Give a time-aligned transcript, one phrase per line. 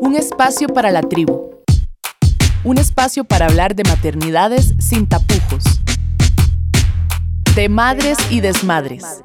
[0.00, 1.50] Un espacio para la tribu.
[2.64, 5.64] Un espacio para hablar de maternidades sin tapujos.
[7.54, 9.22] De madres y desmadres.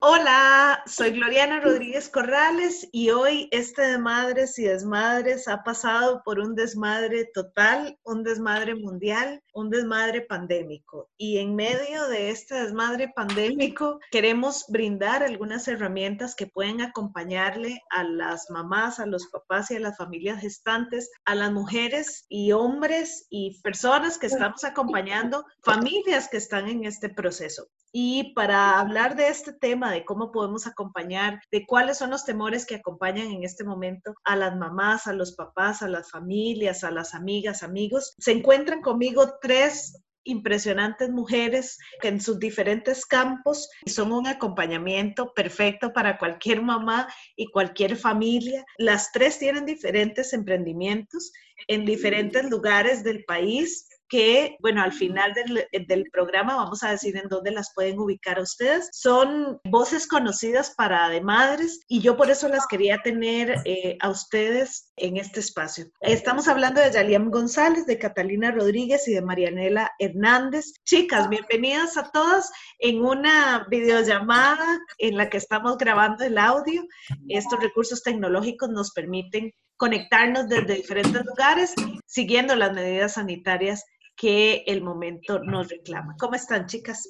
[0.00, 6.38] Hola, soy Gloriana Rodríguez Corrales y hoy este de Madres y Desmadres ha pasado por
[6.38, 11.10] un desmadre total, un desmadre mundial, un desmadre pandémico.
[11.16, 18.04] Y en medio de este desmadre pandémico queremos brindar algunas herramientas que pueden acompañarle a
[18.04, 23.26] las mamás, a los papás y a las familias gestantes, a las mujeres y hombres
[23.30, 27.66] y personas que estamos acompañando, familias que están en este proceso.
[27.92, 32.66] Y para hablar de este tema, de cómo podemos acompañar, de cuáles son los temores
[32.66, 36.90] que acompañan en este momento a las mamás, a los papás, a las familias, a
[36.90, 44.12] las amigas, amigos, se encuentran conmigo tres impresionantes mujeres que en sus diferentes campos son
[44.12, 48.64] un acompañamiento perfecto para cualquier mamá y cualquier familia.
[48.76, 51.32] Las tres tienen diferentes emprendimientos
[51.66, 57.28] en diferentes lugares del país que, bueno, al final del, programa vamos a decir en
[57.28, 58.88] dónde las pueden ubicar a ustedes.
[58.92, 64.08] Son voces conocidas para de madres y yo por eso las quería tener eh, a
[64.08, 65.86] ustedes en este espacio.
[66.00, 70.72] Estamos hablando de Yaliam González, de Catalina Rodríguez y de Marianela Hernández.
[70.84, 76.82] Chicas, bienvenidas a todas en una videollamada en la que estamos grabando el audio.
[77.28, 83.84] Estos recursos tecnológicos nos permiten conectarnos desde diferentes lugares siguiendo las medidas sanitarias
[84.18, 86.16] que el momento nos reclama.
[86.18, 87.08] ¿Cómo están, chicas?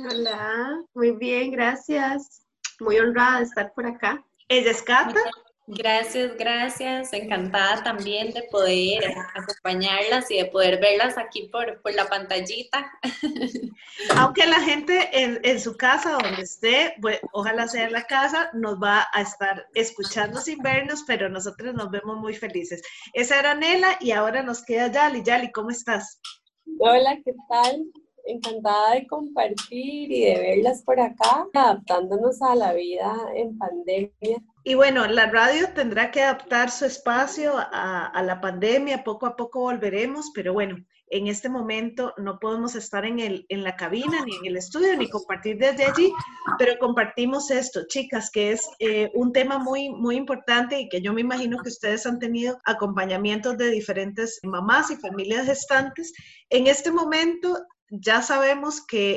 [0.00, 2.44] Hola, muy bien, gracias.
[2.80, 4.22] Muy honrada de estar por acá.
[4.48, 5.20] Ella es Cata.
[5.66, 7.12] Gracias, gracias.
[7.14, 9.02] Encantada también de poder
[9.34, 12.92] acompañarlas y de poder verlas aquí por, por la pantallita.
[14.18, 16.94] Aunque la gente en, en, su casa, donde esté,
[17.32, 22.18] ojalá sea la casa, nos va a estar escuchando sin vernos, pero nosotros nos vemos
[22.18, 22.82] muy felices.
[23.14, 25.22] Esa era Nela y ahora nos queda Yali.
[25.22, 26.20] Yali, ¿cómo estás?
[26.78, 27.84] Hola, ¿qué tal?
[28.26, 34.42] encantada de compartir y de verlas por acá, adaptándonos a la vida en pandemia.
[34.66, 39.60] Y bueno, la radio tendrá que adaptar su espacio a, la pandemia, poco a poco
[39.60, 44.34] volveremos, pero bueno, en este momento no podemos estar en, el, en la cabina ni
[44.36, 46.10] en el estudio ni compartir desde allí,
[46.58, 51.12] pero compartimos esto, chicas, que es eh, un tema muy, muy importante y que yo
[51.12, 56.14] me imagino que ustedes han tenido acompañamientos de diferentes mamás y familias gestantes.
[56.48, 59.16] En este momento ya sabemos que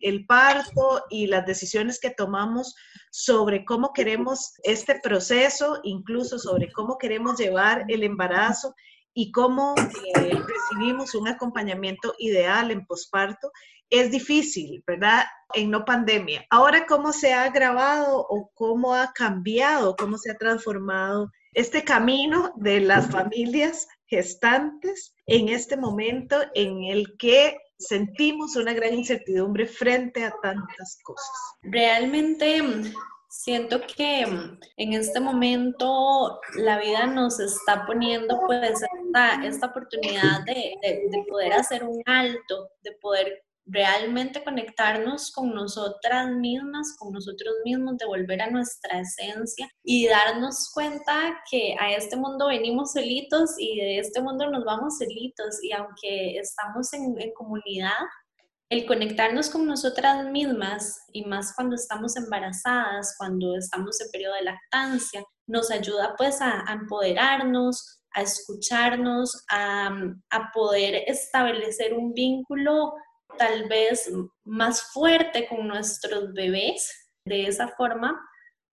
[0.00, 2.74] el, parto y las decisiones que tomamos
[3.10, 8.74] sobre cómo queremos este proceso, incluso sobre cómo queremos llevar el embarazo
[9.14, 13.50] y cómo eh, recibimos un acompañamiento ideal en posparto,
[13.90, 15.24] es difícil, ¿verdad?
[15.54, 16.44] En no pandemia.
[16.50, 22.52] Ahora, ¿cómo se ha agravado o cómo ha cambiado, cómo se ha transformado este camino
[22.56, 30.24] de las familias gestantes en este momento en el que sentimos una gran incertidumbre frente
[30.24, 31.30] a tantas cosas.
[31.62, 32.92] Realmente mm,
[33.28, 40.44] siento que mm, en este momento la vida nos está poniendo pues esta, esta oportunidad
[40.44, 47.54] de, de poder hacer un alto, de poder realmente conectarnos con nosotras mismas, con nosotros
[47.64, 53.54] mismos, de volver a nuestra esencia y darnos cuenta que a este mundo venimos solitos
[53.58, 55.62] y de este mundo nos vamos solitos.
[55.62, 57.92] Y aunque estamos en, comunidad,
[58.70, 64.44] el conectarnos con nosotras mismas y más cuando estamos embarazadas, cuando estamos en periodo de
[64.44, 69.90] lactancia, nos ayuda pues a, empoderarnos, a escucharnos, a,
[70.30, 72.94] a poder establecer un vínculo
[73.36, 74.10] tal vez
[74.44, 78.18] más fuerte con nuestros bebés, de esa forma,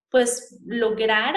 [0.09, 1.35] pues lograr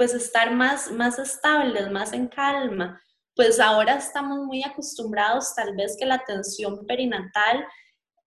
[0.00, 2.98] pues estar más, más estables, más en calma.
[3.36, 7.66] Pues ahora estamos muy acostumbrados tal vez que la atención perinatal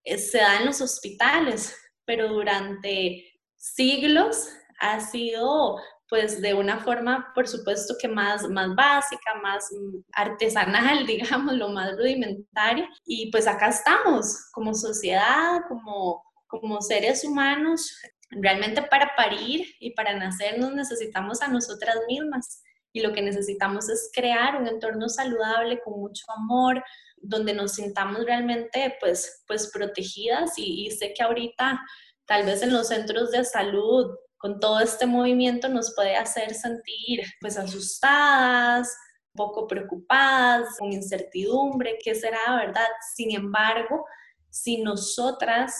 [0.03, 4.49] eh, se da en los hospitales, pero durante siglos
[4.79, 9.67] ha sido pues de una forma, por supuesto que más, más básica, más
[10.13, 12.87] artesanal, digamos, lo más rudimentario.
[13.05, 20.15] Y pues acá estamos como sociedad, como, como seres humanos, realmente para parir y para
[20.15, 22.61] nacer nos necesitamos a nosotras mismas.
[22.91, 26.83] Y lo que necesitamos es crear un entorno saludable con mucho amor,
[27.17, 30.57] donde nos sintamos realmente pues, pues protegidas.
[30.57, 31.81] Y, y sé que ahorita
[32.25, 34.11] tal vez en los centros de salud
[34.43, 38.93] con todo este movimiento nos puede hacer sentir pues asustadas,
[39.33, 42.89] un poco preocupadas, con incertidumbre, ¿qué será, verdad?
[43.15, 44.03] Sin embargo,
[44.49, 45.73] si nosotras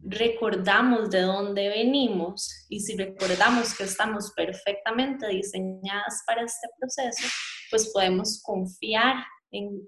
[0.00, 7.28] recordamos de dónde venimos y si recordamos que estamos perfectamente diseñadas para este proceso,
[7.70, 9.16] pues podemos confiar
[9.50, 9.86] en,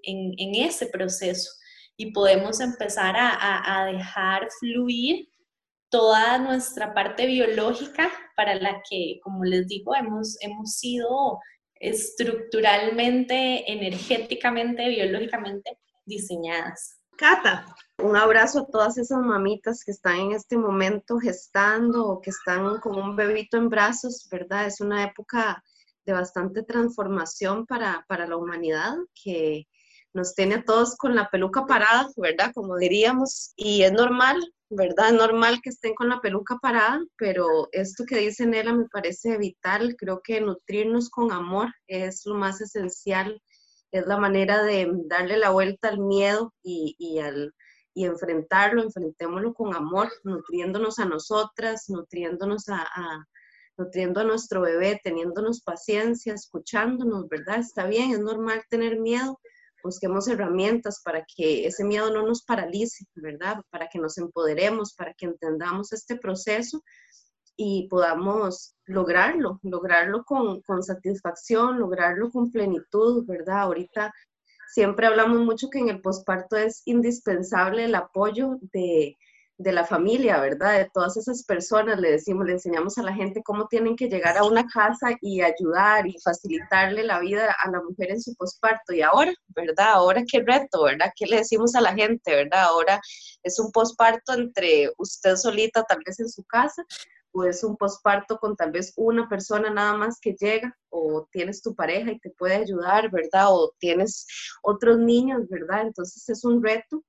[0.56, 1.50] ese proceso
[1.96, 5.29] y podemos empezar a, dejar fluir
[5.90, 11.40] toda nuestra parte biológica para la que, como les digo, hemos, hemos sido
[11.74, 17.00] estructuralmente, energéticamente, biológicamente diseñadas.
[17.16, 17.66] Cata.
[17.98, 22.78] Un abrazo a todas esas mamitas que están en este momento gestando o que están
[22.78, 24.66] con un bebito en brazos, ¿verdad?
[24.66, 25.62] Es una época
[26.06, 29.66] de bastante transformación para, para la humanidad que
[30.12, 32.52] nos tiene a todos con la peluca parada, ¿verdad?
[32.54, 35.08] Como diríamos, y es normal, ¿verdad?
[35.08, 39.38] Es normal que estén con la peluca parada, pero esto que dice Nela me parece
[39.38, 43.40] vital, creo que nutrirnos con amor es lo más esencial
[43.92, 47.54] es la manera de darle la vuelta al miedo y, y, al,
[47.94, 52.86] y enfrentarlo, enfrentémoslo con amor, nutriéndonos a nosotras, nutriéndonos a,
[53.76, 57.58] nutriendo a nuestro bebé, teniéndonos paciencia, escuchándonos, ¿verdad?
[57.58, 59.40] Está bien, es normal tener miedo,
[59.82, 63.62] busquemos herramientas para que ese miedo no nos paralice, ¿verdad?
[63.70, 66.82] Para que nos empoderemos, para que entendamos este proceso
[67.56, 73.60] y podamos lograrlo, lograrlo con, con, satisfacción, lograrlo con plenitud, ¿verdad?
[73.60, 74.12] Ahorita
[74.72, 79.16] siempre hablamos mucho que en el posparto es indispensable el apoyo de,
[79.62, 80.78] de, la familia, ¿verdad?
[80.78, 84.36] De todas esas personas, le decimos, le enseñamos a la gente cómo tienen que llegar
[84.38, 88.92] a una casa y ayudar y facilitarle la vida a la mujer en su posparto.
[88.92, 89.92] Y ahora, ¿verdad?
[89.92, 91.12] Ahora qué reto, ¿verdad?
[91.14, 92.64] ¿Qué le decimos a la gente, ¿verdad?
[92.64, 93.00] Ahora
[93.42, 96.84] es un posparto entre usted solita, tal vez en su casa,
[97.32, 101.62] o es un posparto con tal vez una persona nada más que llega, o tienes
[101.62, 103.46] tu pareja y te puede ayudar, ¿verdad?
[103.50, 104.26] O tienes
[104.62, 105.82] otros niños, ¿verdad?
[105.82, 107.04] Entonces es un reto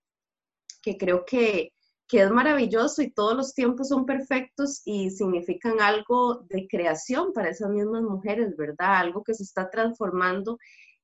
[0.81, 1.73] que creo que,
[2.11, 7.51] que es maravilloso y todos los tiempos son perfectos y significan algo de creación para
[7.51, 8.97] esas mismas mujeres, ¿verdad?
[8.97, 10.57] Algo que se está transformando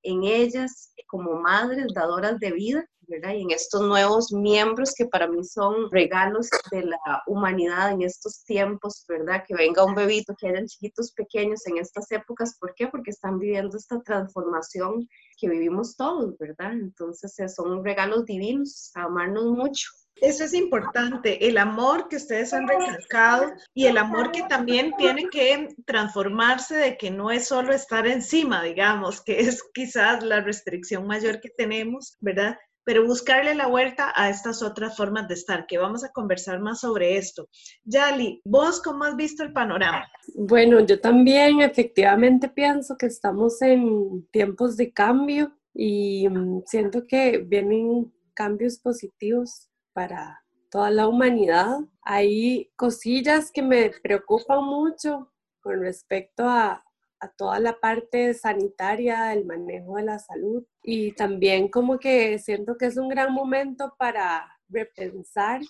[0.03, 5.45] en ellas como madres dadoras de vida y en estos nuevos miembros que para mí
[5.45, 9.45] son regalos de la humanidad en estos tiempos, ¿verdad?
[9.47, 12.89] Que venga un bebito, que hayan chiquitos pequeños en estas épocas, ¿por qué?
[12.89, 15.07] Porque están viviendo esta transformación
[15.37, 16.73] que vivimos todos, ¿verdad?
[16.73, 19.87] Entonces eh, son regalos divinos, amarnos mucho.
[20.21, 25.29] Eso es importante, el amor que ustedes han recalcado y el amor que también tiene
[25.29, 31.05] que transformarse de que no es solo estar encima, digamos, que es quizás la restricción
[31.05, 32.57] mayor que tenemos, ¿verdad?
[32.87, 36.79] pero buscarle la vuelta a estas otras formas de estar, que vamos a conversar más
[36.79, 37.49] sobre esto.
[37.83, 40.07] Yali, ¿vos cómo has visto el panorama?
[40.35, 47.39] Bueno, yo también efectivamente pienso que estamos en tiempos de cambio y mm, siento que
[47.39, 49.67] vienen cambios positivos
[49.97, 51.79] para toda la humanidad.
[52.03, 56.85] Hay cosillas que me preocupan mucho con respecto a,
[57.19, 62.77] a toda la parte sanitaria, el manejo de la salud y también como que siento
[62.77, 65.61] que es un gran momento para repensar,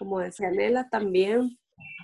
[0.00, 1.56] como decía Nela también,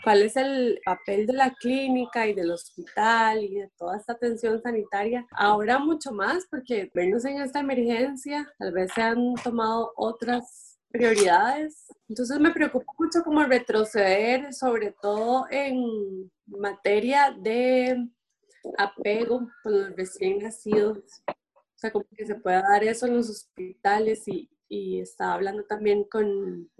[0.04, 4.62] cuál es el papel de la clínica y del hospital y de toda esta atención
[4.62, 5.26] sanitaria.
[5.32, 11.86] Ahora mucho más porque menos en esta emergencia tal vez se han tomado otras prioridades.
[12.08, 18.08] Entonces me preocupa mucho como retroceder, sobre todo en materia de
[18.78, 21.22] apego con los recién nacidos.
[21.26, 25.64] O sea, como que se pueda dar eso en los hospitales y, y estaba hablando
[25.64, 26.70] también con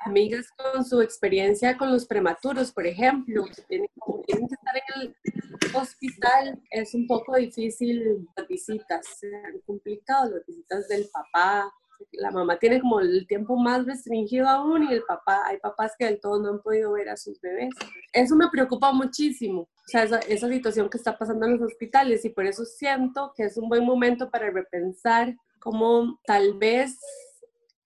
[0.00, 3.88] amigas con su experiencia con los prematuros, por ejemplo, tienen,
[4.26, 9.20] tienen que estar en el hospital, es un poco difícil las visitas,
[9.66, 11.72] complicado las visitas del papá,
[12.12, 16.06] la mamá tiene como el tiempo más restringido aún y el papá, hay papás que
[16.06, 17.70] del todo no han podido ver a sus bebés.
[18.12, 22.24] Eso me preocupa muchísimo, o sea, esa, esa situación que está pasando en los hospitales
[22.24, 26.98] y por eso siento que es un buen momento para repensar cómo tal vez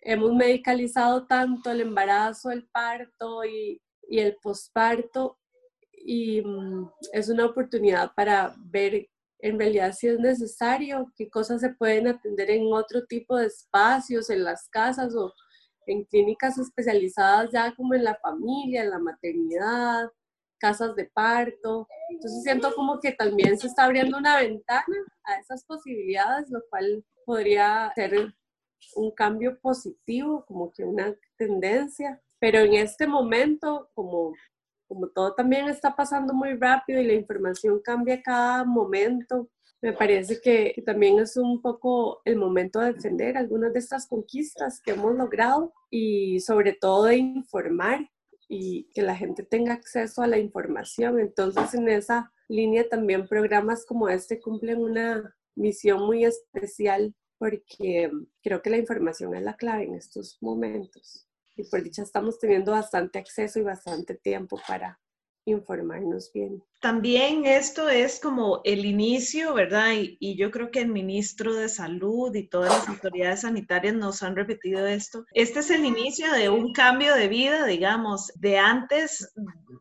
[0.00, 5.38] hemos medicalizado tanto el embarazo, el parto y, y el posparto
[6.04, 9.08] y mm, es una oportunidad para ver
[9.40, 14.30] en realidad si es necesario, qué cosas se pueden atender en otro tipo de espacios,
[14.30, 15.32] en las casas o
[15.86, 20.10] en clínicas especializadas ya como en la familia, en la maternidad,
[20.58, 21.86] casas de parto.
[22.08, 27.04] Entonces siento como que también se está abriendo una ventana a esas posibilidades, lo cual
[27.26, 28.34] podría ser
[28.96, 32.20] un cambio positivo, como que una tendencia.
[32.38, 34.32] Pero en este momento, como
[34.86, 39.48] como todo también está pasando muy rápido y la información cambia cada momento,
[39.84, 44.80] me parece que, también es un poco el momento de defender algunas de estas conquistas
[44.80, 48.10] que hemos logrado y sobre todo de informar
[48.48, 51.20] y que la gente tenga acceso a la información.
[51.20, 58.10] Entonces, en esa línea también programas como este cumplen una misión muy especial porque
[58.42, 61.28] creo que la información es la clave en estos momentos.
[61.56, 64.98] Y por dicha estamos teniendo bastante acceso y bastante tiempo para
[65.46, 66.62] informarnos bien.
[66.80, 69.92] También esto es como el inicio, ¿verdad?
[69.96, 74.36] Y, yo creo que el ministro de Salud y todas las autoridades sanitarias nos han
[74.36, 75.24] repetido esto.
[75.32, 78.32] Este es el inicio de un cambio de vida, digamos.
[78.36, 79.32] De antes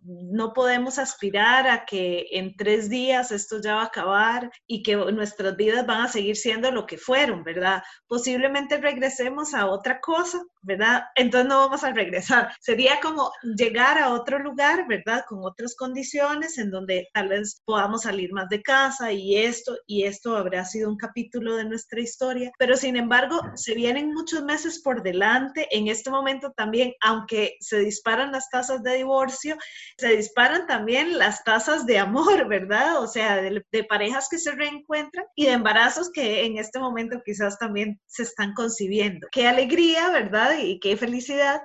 [0.05, 4.95] no podemos aspirar a que en tres días esto ya va a acabar y que
[4.95, 7.83] nuestras vidas van a seguir siendo lo que fueron, ¿verdad?
[8.07, 11.03] Posiblemente regresemos a otra cosa, ¿verdad?
[11.15, 12.53] Entonces no vamos a regresar.
[12.59, 15.23] Sería como llegar a otro lugar, ¿verdad?
[15.27, 20.03] Con otras condiciones en donde tal vez podamos salir más de casa y esto, y
[20.03, 24.81] esto habrá sido un capítulo de nuestra historia, pero sin embargo se vienen muchos meses
[24.81, 25.67] por delante.
[25.71, 29.57] En este momento también, aunque se disparan las tasas de divorcio,
[29.97, 33.01] se disparan también las tasas de amor, ¿verdad?
[33.01, 37.57] O sea, de, parejas que se reencuentran y de embarazos que en este momento quizás
[37.57, 39.27] también se están concibiendo.
[39.31, 40.57] Qué alegría, ¿verdad?
[40.59, 41.61] Y qué felicidad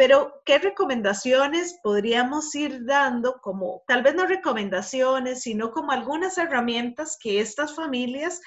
[0.00, 7.18] pero, ¿qué recomendaciones podríamos ir dando como, tal vez no recomendaciones, sino como algunas herramientas
[7.20, 8.40] que estas familias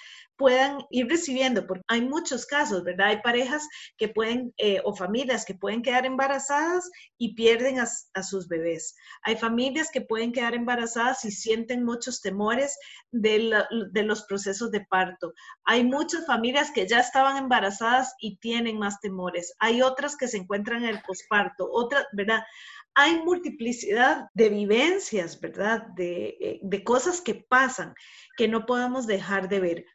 [0.44, 3.08] puedan ir recibiendo, porque hay muchos casos, ¿verdad?
[3.08, 3.66] Hay parejas
[3.98, 8.94] que pueden, eh, o familias que pueden quedar embarazadas y pierden a, sus bebés.
[9.24, 12.78] Hay familias que pueden quedar embarazadas y sienten muchos temores
[13.14, 15.34] de, de los procesos de parto.
[15.64, 19.54] Hay muchas familias que ya estaban embarazadas y tienen más temores.
[19.60, 22.44] Hay otras que se encuentran en el posparto, otras, ¿verdad?
[22.96, 25.88] hay multiplicidad de vivencias, ¿verdad?
[25.96, 27.96] De, eh, de, cosas que pasan
[28.38, 29.86] que no podemos dejar de ver.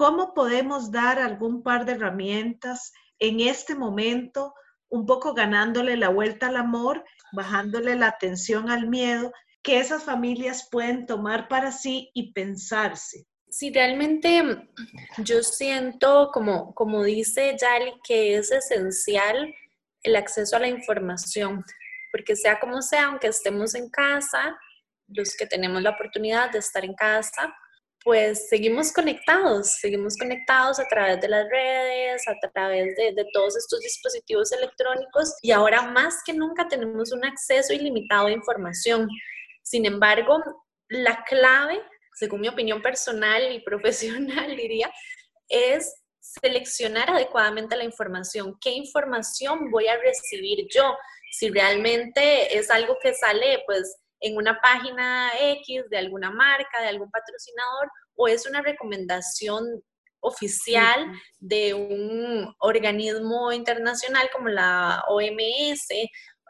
[0.00, 4.54] ¿Cómo podemos dar algún par de herramientas en este momento,
[4.88, 9.30] un poco ganándole la vuelta al amor, bajándole la atención al miedo,
[9.62, 13.26] que esas familias pueden tomar para sí y pensarse?
[13.50, 14.70] Sí, realmente
[15.18, 19.54] yo siento, como, como dice Yali, que es esencial
[20.02, 21.62] el acceso a la información,
[22.10, 24.58] porque sea como sea, aunque estemos en casa,
[25.08, 27.54] los que tenemos la oportunidad de estar en casa,
[28.02, 33.80] pues seguimos conectados, seguimos conectados a través de las redes, a través de, todos estos
[33.80, 39.08] dispositivos electrónicos y ahora más que nunca tenemos un acceso ilimitado a información.
[39.62, 40.38] Sin embargo,
[40.88, 41.80] la clave,
[42.14, 44.90] según mi opinión personal y profesional, diría,
[45.48, 48.56] es seleccionar adecuadamente la información.
[48.60, 50.96] ¿Qué información voy a recibir yo?
[51.32, 56.88] Si realmente es algo que sale, pues en una página X de alguna marca, de
[56.88, 59.82] algún patrocinador, o es una recomendación
[60.20, 61.06] oficial
[61.38, 65.88] de un organismo internacional como la OMS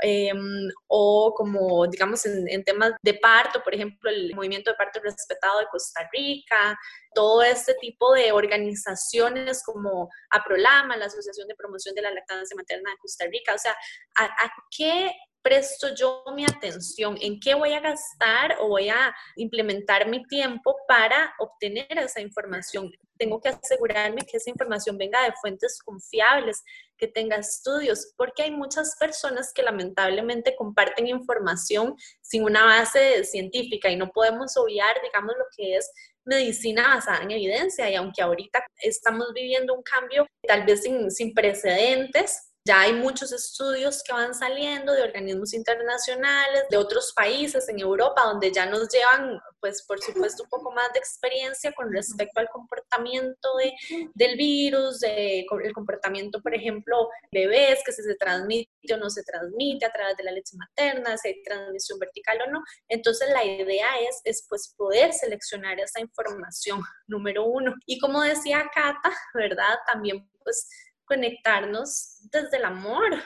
[0.03, 5.61] em, o como, digamos, en, temas de parto, por ejemplo, el movimiento de parto respetado
[5.61, 6.79] de Costa Rica,
[7.15, 12.91] todo este tipo de organizaciones como APROLAMA, la Asociación de Promoción de la Lactancia Materna
[12.91, 13.77] de Costa Rica, o sea,
[14.17, 15.13] a qué
[15.43, 20.77] presto yo mi atención, en qué voy a gastar o voy a implementar mi tiempo
[20.87, 22.91] para obtener esa información.
[23.19, 26.63] Tengo que asegurarme que esa información venga de fuentes confiables,
[26.97, 33.91] que tenga estudios, porque hay muchas personas que lamentablemente comparten información sin una base científica
[33.91, 35.91] y no podemos obviar, digamos, lo que es
[36.25, 37.91] medicina basada en evidencia.
[37.91, 43.33] Y aunque ahorita estamos viviendo un cambio tal vez sin, sin precedentes, ya hay muchos
[43.33, 48.89] estudios que van saliendo de organismos internacionales, de otros países en Europa, donde ya nos
[48.89, 53.73] llevan, pues por supuesto, un poco más de experiencia con respecto al comportamiento de,
[54.15, 59.25] del virus, de, el comportamiento, por ejemplo, bebés, que si se transmite o no se
[59.25, 62.63] transmite a través de la leche materna, si hay transmisión vertical o no.
[62.87, 67.75] Entonces la idea es, es pues poder seleccionar esa información, número uno.
[67.85, 69.77] Y como decía Cata, ¿verdad?
[69.89, 70.69] También pues
[71.11, 73.21] conectarnos desde el amor,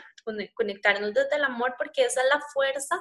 [0.54, 2.96] conectarnos desde el amor porque esa es la fuerza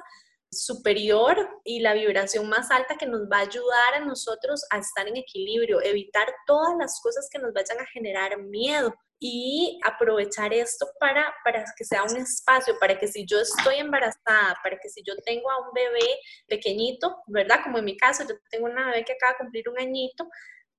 [0.50, 5.08] superior y la vibración más alta que nos va a ayudar a nosotros a estar
[5.08, 10.86] en equilibrio, evitar todas las cosas que nos vayan a generar miedo y aprovechar esto
[11.00, 15.02] para, para que sea un espacio, para que si yo estoy embarazada, para que si
[15.02, 17.60] yo tengo a un bebé pequeñito, ¿verdad?
[17.64, 20.28] Como en mi caso, yo tengo una bebé que acaba de cumplir un añito,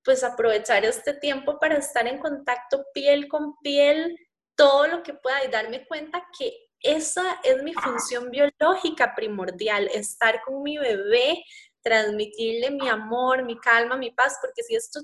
[0.06, 4.16] pues aprovechar este tiempo para estar en contacto piel con piel,
[4.54, 10.40] todo lo que pueda y darme cuenta que esa es mi función biológica primordial, estar
[10.44, 11.42] con mi bebé,
[11.82, 15.00] transmitirle mi amor, mi calma, mi paz, porque si esto,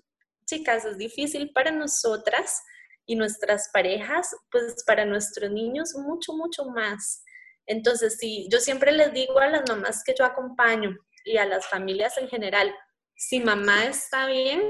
[0.47, 2.63] chicas, es difícil para nosotras
[3.05, 7.25] y nuestras parejas, pues para nuestros niños mucho, mucho más.
[7.67, 11.67] Entonces, si yo siempre les digo a las mamás que yo acompaño y a las
[11.67, 12.73] familias en general,
[13.17, 14.61] si mamá está bien,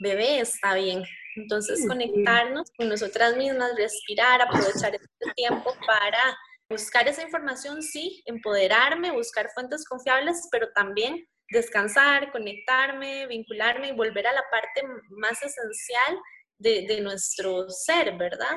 [0.00, 1.04] bebé está bien.
[1.36, 6.36] Entonces, conectarnos con nosotras mismas, respirar, aprovechar este tiempo para
[6.68, 14.26] buscar esa información, sí, empoderarme, buscar fuentes confiables, pero también descansar, conectarme, vincularme y volver
[14.26, 16.18] a la parte más esencial
[16.58, 18.56] de, nuestro ser, ¿verdad?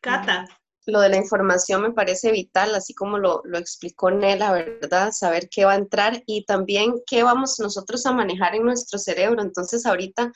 [0.00, 0.46] Cata.
[0.86, 5.10] Lo de la información me parece vital, así como lo, lo explicó Nela, ¿verdad?
[5.12, 9.42] Saber qué va a entrar y también qué vamos nosotros a manejar en nuestro cerebro.
[9.42, 10.32] Entonces, ahorita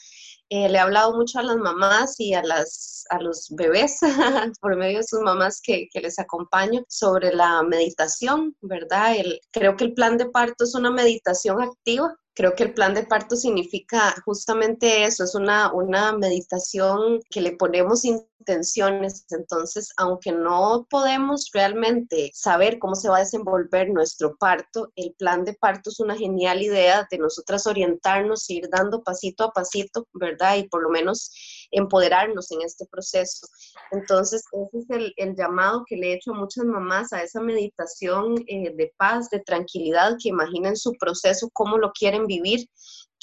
[0.53, 4.01] eh, le he hablado mucho a las mamás y a, las, a los bebés
[4.61, 9.15] por medio de sus mamás que, que, les acompaño sobre la meditación, ¿verdad?
[9.17, 12.95] El, creo que el plan de parto es una meditación activa Creo que el plan
[12.95, 19.27] de parto significa justamente eso, es una, una meditación que le ponemos intenciones.
[19.31, 25.45] Entonces, aunque no podemos realmente saber cómo se va a desenvolver nuestro parto, el plan
[25.45, 30.57] de parto es una genial idea de nosotras orientarnos, ir dando pasito a pasito, ¿verdad?
[30.57, 31.33] Y por lo menos
[31.71, 33.47] empoderarnos en este proceso.
[33.93, 38.35] Entonces, ese es el, llamado que le he hecho a muchas mamás a esa meditación
[38.47, 42.69] eh, de paz, de tranquilidad, que imaginen su proceso, cómo lo quieren vivir,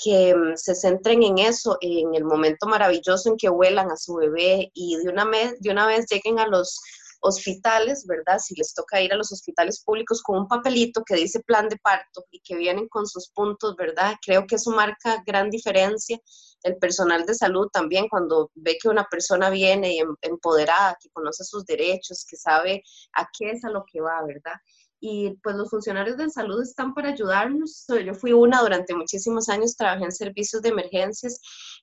[0.01, 4.15] que mm, se centren en eso, en el momento maravilloso en que vuelan a su
[4.15, 6.79] bebé y de una vez, de una vez lleguen a los
[7.27, 8.39] hospitales, ¿verdad?
[8.39, 11.77] Si les toca ir a los hospitales públicos con un papelito que dice plan de
[11.77, 14.15] parto y que vienen con sus puntos, ¿verdad?
[14.25, 16.17] Creo que eso marca gran diferencia.
[16.63, 21.43] El personal de salud también, cuando ve que una persona viene em, empoderada, que conoce
[21.43, 24.55] sus derechos, que sabe a qué es a lo que va, ¿verdad?
[24.99, 27.85] y pues los funcionarios de salud están para ayudarnos.
[28.03, 31.39] Yo fui una durante muchísimos años, trabajé en servicios de emergencias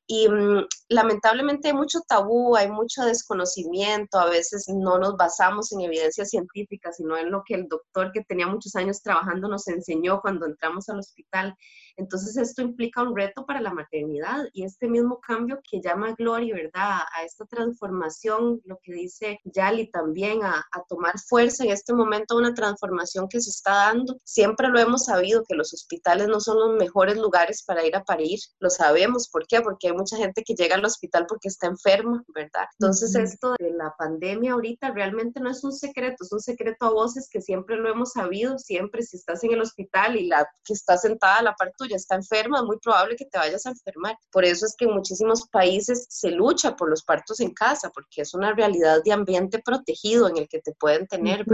[0.06, 5.80] y mm, lamentablemente hay mucho tabú, hay mucho desconocimiento, a veces no nos basamos en
[5.80, 10.20] evidencia científica, sino en lo que el doctor que tenía muchos años trabajando nos enseñó
[10.20, 11.56] cuando entramos al hospital.
[11.96, 16.54] Entonces esto implica un reto para la maternidad y este mismo cambio que llama Gloria,
[16.54, 17.00] ¿verdad?
[17.16, 22.36] A esta transformación, lo que dice Yali también, a, a tomar fuerza en este momento,
[22.36, 24.16] una transformación que se está dando.
[24.25, 28.04] Siempre lo hemos sabido que los hospitales no son los mejores lugares para ir a
[28.04, 29.60] parir, lo sabemos, ¿por qué?
[29.60, 32.66] Porque hay mucha gente que llega al hospital porque está enferma, ¿verdad?
[32.78, 36.90] Entonces esto de la pandemia ahorita realmente no es un secreto, es un secreto a
[36.90, 40.73] voces que siempre lo hemos sabido, siempre si estás en el hospital y la que
[40.73, 43.70] está sentada a la parte ya está enferma, es muy probable que te vayas a
[43.70, 44.16] enfermar.
[44.30, 48.23] Por eso es que en muchísimos países se lucha por los partos en casa, porque
[48.23, 51.44] es una realidad de ambiente protegido en el que te pueden tener,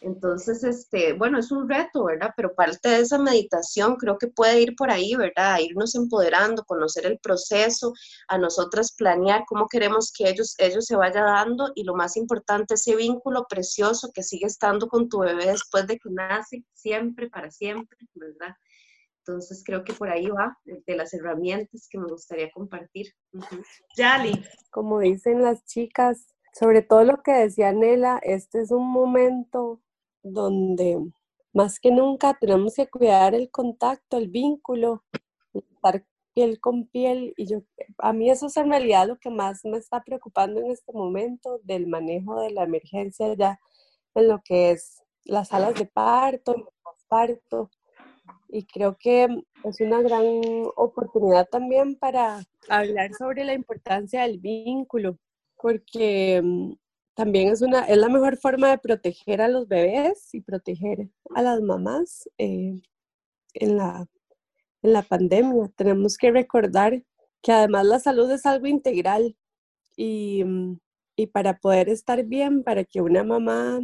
[0.00, 2.32] Entonces, este, bueno, es un reto, ¿verdad?
[2.36, 5.58] Pero parte de esa meditación creo que puede ir por ahí, ¿verdad?
[5.58, 7.92] irnos empoderando, conocer el proceso,
[8.28, 12.74] a nosotras planear cómo queremos que ellos, ellos se vaya dando y lo más importante,
[12.74, 17.50] ese vínculo precioso que sigue estando con tu bebé después de que nace, siempre, para
[17.50, 18.54] siempre, ¿verdad?
[19.28, 23.12] Entonces creo que por ahí va de las herramientas que me gustaría compartir.
[23.94, 24.42] Yali.
[24.70, 29.82] Como dicen las chicas, sobre todo lo que decía Nela, este es un momento
[30.22, 30.98] donde
[31.52, 35.04] más que nunca tenemos que cuidar el contacto, el vínculo,
[35.52, 37.34] estar piel con piel.
[37.36, 37.58] Y yo,
[37.98, 41.60] a mí eso es en realidad lo que más me está preocupando en este momento
[41.64, 43.60] del manejo de la emergencia ya
[44.14, 46.64] en lo que es las salas de parto, el
[47.08, 47.70] parto,
[48.48, 49.28] y creo que
[49.64, 50.24] es una gran
[50.76, 55.18] oportunidad también para hablar sobre la importancia del vínculo,
[55.56, 56.72] porque mm,
[57.14, 61.42] también es, una, es la mejor forma de proteger a los bebés y proteger a
[61.42, 62.80] las mamás eh,
[63.54, 64.06] en, la,
[64.82, 65.70] en la pandemia.
[65.76, 67.02] Tenemos que recordar
[67.42, 69.36] que además la salud es algo integral
[69.96, 70.78] y, mm,
[71.16, 73.80] y para poder estar bien, para que una mamá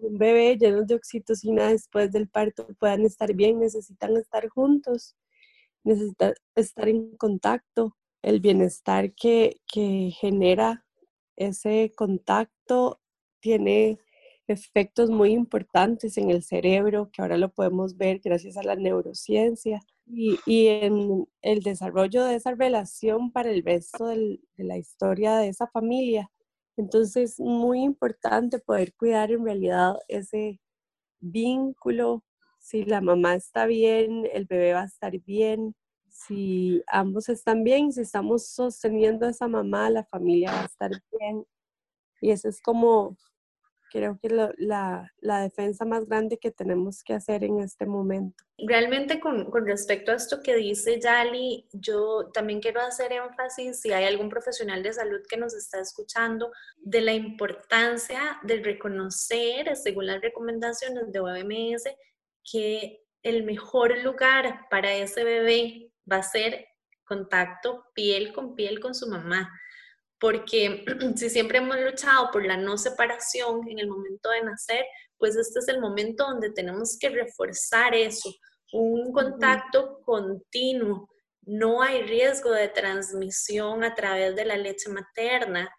[0.00, 5.16] un bebé lleno de oxitocina después del parto puedan estar bien, necesitan estar juntos,
[5.84, 7.96] necesitan estar en contacto.
[8.22, 10.84] El bienestar que, que genera
[11.36, 13.00] ese contacto
[13.40, 13.98] tiene
[14.48, 19.80] efectos muy importantes en el cerebro, que ahora lo podemos ver gracias a la neurociencia,
[20.06, 25.48] y, y en el desarrollo de esa relación para el resto de la historia de
[25.48, 26.30] esa familia.
[26.78, 30.60] Entonces, muy importante poder cuidar en realidad ese
[31.20, 32.24] vínculo.
[32.60, 35.74] Si la mamá está bien, el bebé va a estar bien.
[36.08, 40.92] Si ambos están bien, si estamos sosteniendo a esa mamá, la familia va a estar
[41.18, 41.44] bien.
[42.20, 43.16] Y eso es como
[43.90, 48.44] creo que la, la, defensa más grande que tenemos que hacer en este momento.
[48.58, 53.92] Realmente con, con, respecto a esto que dice Yali, yo también quiero hacer énfasis, si
[53.92, 60.06] hay algún profesional de salud que nos está escuchando, de la importancia de reconocer, según
[60.06, 61.84] las recomendaciones de OMS,
[62.50, 66.66] que el mejor lugar para ese bebé va a ser
[67.04, 69.50] contacto piel con piel con su mamá
[70.20, 70.84] porque
[71.16, 74.84] si siempre hemos luchado por la no separación en el momento de nacer,
[75.16, 78.32] pues este es el momento donde tenemos que reforzar eso,
[78.72, 81.08] un contacto continuo.
[81.42, 85.70] No hay riesgo de transmisión a través de la leche materna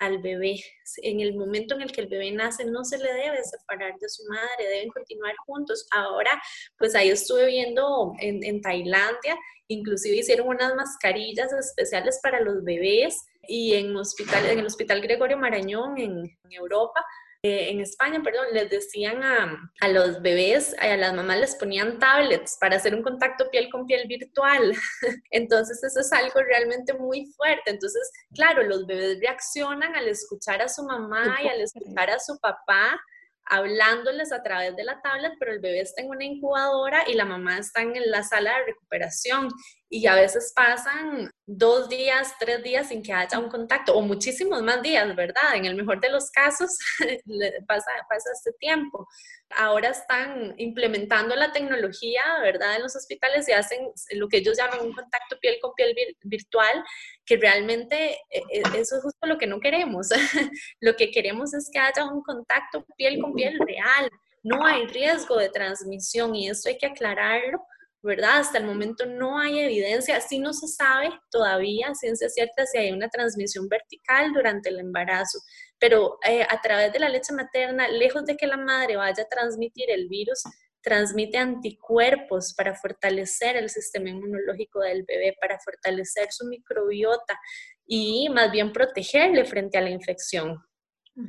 [0.00, 0.60] al bebé.
[0.98, 4.08] En el momento en el que el bebé nace, no se le debe separar de
[4.08, 5.86] su madre, deben continuar juntos.
[5.92, 6.40] Ahora,
[6.78, 9.36] pues ahí estuve viendo en, en Tailandia,
[9.68, 15.36] inclusive hicieron unas mascarillas especiales para los bebés y en, hospital, en el Hospital Gregorio
[15.36, 17.04] Marañón en, Europa,
[17.42, 21.98] eh, en España, perdón, les decían a, a, los bebés, a las mamás les ponían
[21.98, 24.72] tablets para hacer un contacto piel con piel virtual.
[25.30, 27.70] Entonces eso es algo realmente muy fuerte.
[27.70, 32.38] Entonces, claro, los bebés reaccionan al escuchar a su mamá y al escuchar a su
[32.38, 33.00] papá
[33.46, 37.24] hablándoles a través de la tablet, pero el bebé está en una incubadora y la
[37.24, 39.48] mamá está en la sala de recuperación
[39.94, 44.60] y a veces pasan dos días, tres días sin que haya un contacto o muchísimos
[44.60, 45.54] más días, ¿verdad?
[45.54, 46.76] En el mejor de los casos
[47.68, 49.06] pasa, pasa este tiempo.
[49.50, 52.74] Ahora están implementando la tecnología, ¿verdad?
[52.74, 56.82] En los hospitales y hacen lo que ellos llaman un contacto piel con piel virtual,
[57.24, 60.08] que realmente eh, eh, eso es justo lo que no queremos.
[60.80, 64.10] lo que queremos es que haya un contacto piel con piel real.
[64.42, 67.64] No hay riesgo de transmisión y eso hay que aclararlo
[68.04, 68.38] ¿verdad?
[68.40, 72.92] Hasta el momento no hay evidencia, sí no se sabe todavía, ciencia cierta, si hay
[72.92, 75.38] una transmisión vertical durante el embarazo,
[75.78, 79.28] pero eh, a través de la leche materna, lejos de que la madre vaya a
[79.28, 80.42] transmitir el virus,
[80.82, 87.38] transmite anticuerpos para fortalecer el sistema inmunológico del bebé, para fortalecer su microbiota
[87.86, 90.62] y más bien protegerle frente a la infección.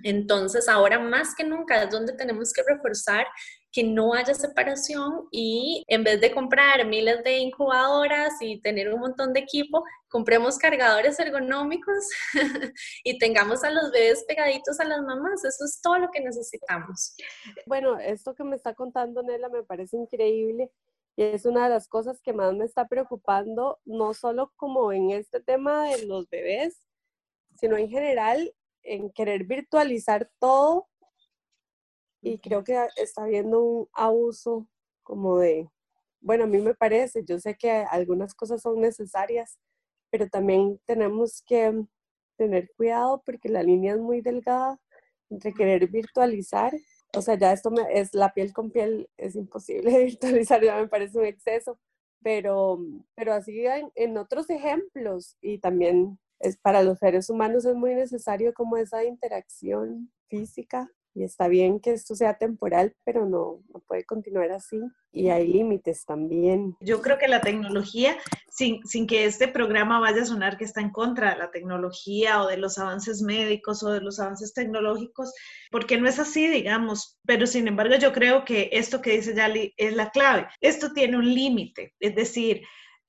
[0.03, 3.27] Entonces, ahora más que nunca es donde tenemos que reforzar
[3.75, 9.01] que no haya separación y en vez de comprar miles de incubadoras y tener un
[9.01, 12.07] montón de equipo, compremos cargadores ergonómicos
[13.03, 15.43] y tengamos a los bebés pegaditos a las mamás.
[15.43, 17.17] Eso es todo lo que necesitamos.
[17.65, 20.71] Bueno, esto que me está contando Nela me parece increíble
[21.17, 25.11] y es una de las cosas que más me está preocupando, no solo como en
[25.11, 26.79] este tema de los bebés,
[27.57, 30.87] sino en general en querer virtualizar todo
[32.25, 34.67] y creo que está habiendo un abuso
[35.03, 35.69] como de,
[36.21, 39.59] bueno, a mí me parece, yo sé que algunas cosas son necesarias,
[40.09, 41.85] pero también tenemos que
[42.35, 44.79] tener cuidado porque la línea es muy delgada
[45.29, 46.73] entre querer virtualizar,
[47.15, 50.87] o sea, ya esto me, es la piel con piel, es imposible virtualizar, ya me
[50.87, 51.77] parece un exceso,
[52.23, 52.79] pero,
[53.13, 57.93] pero así en, en otros ejemplos y también es para los seres humanos es muy
[57.93, 64.03] necesario como esa interacción física y está bien que esto sea temporal, pero no, puede
[64.03, 64.77] continuar así
[65.13, 66.75] y hay límites también.
[66.81, 68.17] Yo creo que la tecnología,
[68.49, 72.43] sin, sin, que este programa vaya a sonar que está en contra de la tecnología
[72.43, 75.33] o de los avances médicos o de los avances tecnológicos,
[75.71, 79.73] porque no es así, digamos, pero sin embargo yo creo que esto que dice Yali
[79.77, 80.47] es la clave.
[80.59, 82.61] Esto tiene un límite, es decir,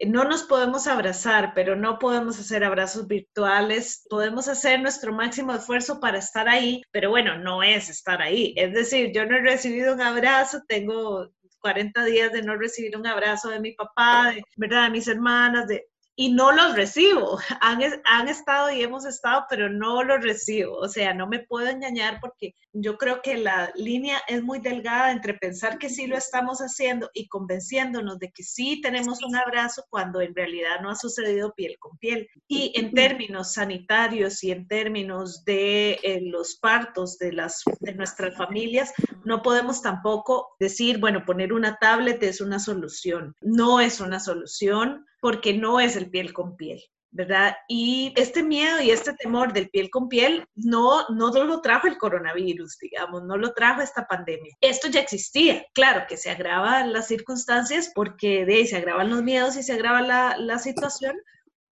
[0.04, 4.06] no nos podemos abrazar, pero no podemos hacer abrazos virtuales.
[4.10, 8.52] Podemos hacer nuestro máximo esfuerzo para estar ahí, pero bueno, no es estar ahí.
[8.56, 11.30] Es decir, yo no he recibido un abrazo, tengo
[11.60, 14.84] 40 días de no recibir un abrazo de mi papá, de, ¿verdad?
[14.84, 17.38] de mis hermanas, de, y no los recibo.
[17.60, 20.76] Han, han, estado y hemos estado, pero no los recibo.
[20.76, 25.10] O sea, no me puedo engañar porque yo creo que la línea es muy delgada
[25.10, 29.84] entre pensar que sí lo estamos haciendo y convenciéndonos de que sí tenemos un abrazo
[29.88, 32.28] cuando en realidad no ha sucedido piel con piel.
[32.46, 38.36] Y en términos sanitarios y en términos de eh, los partos de, las, de nuestras
[38.36, 38.92] familias,
[39.24, 43.34] no podemos tampoco decir, bueno, poner una tablet es una solución.
[43.40, 46.82] No es una solución porque no es el piel con piel.
[47.16, 47.56] ¿Verdad?
[47.66, 51.96] Y este miedo y este temor del piel con piel no, no lo trajo el
[51.96, 54.54] coronavirus, digamos, no lo trajo esta pandemia.
[54.60, 59.22] Esto ya existía, claro que se agravan las circunstancias porque de ahí se agravan los
[59.22, 61.16] miedos y se agrava la, la situación,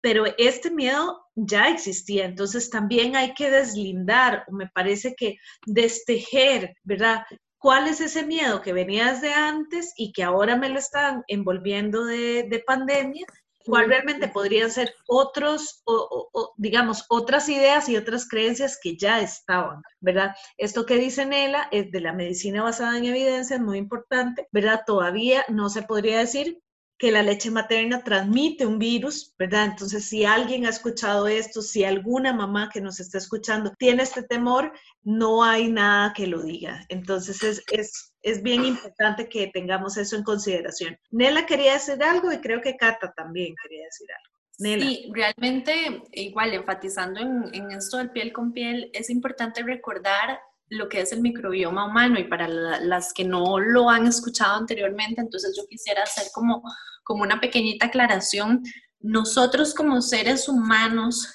[0.00, 7.24] pero este miedo ya existía, entonces también hay que deslindar, me parece que destejer, ¿verdad?
[7.58, 12.04] ¿Cuál es ese miedo que venía desde antes y que ahora me lo están envolviendo
[12.04, 13.26] de, de pandemia?
[13.64, 19.82] Cuál realmente podrían ser otros, o, digamos, otras ideas y otras creencias que ya estaban,
[20.00, 20.34] ¿verdad?
[20.58, 24.82] Esto que dice Nela es de la medicina basada en evidencia, es muy importante, ¿verdad?
[24.86, 26.63] Todavía no se podría decir
[26.98, 29.64] que la leche materna transmite un virus, ¿verdad?
[29.64, 34.22] Entonces, si alguien ha escuchado esto, si alguna mamá que nos está escuchando tiene este
[34.22, 36.84] temor, no hay nada que lo diga.
[36.88, 40.96] Entonces, es, es, es bien importante que tengamos eso en consideración.
[41.10, 44.38] Nela quería decir algo y creo que Cata también quería decir algo.
[44.58, 44.84] Nela.
[44.84, 50.88] Sí, realmente, igual, enfatizando en, en esto del piel con piel, es importante recordar lo
[50.88, 55.54] que es el microbioma humano y para las que no lo han escuchado anteriormente, entonces
[55.56, 56.62] yo quisiera hacer como,
[57.02, 58.62] como una pequeñita aclaración.
[59.00, 61.32] Nosotros como seres humanos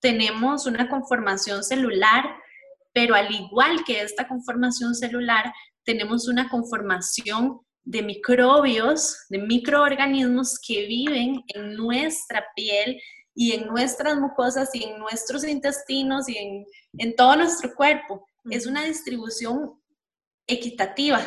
[0.00, 2.24] tenemos una conformación celular,
[2.92, 5.52] pero al igual que esta conformación celular,
[5.84, 13.00] tenemos una conformación de microbios, de microorganismos que viven en nuestra piel
[13.34, 16.66] y en nuestras mucosas y en nuestros intestinos y en,
[16.98, 19.80] en todo nuestro cuerpo es una distribución
[20.46, 21.20] equitativa.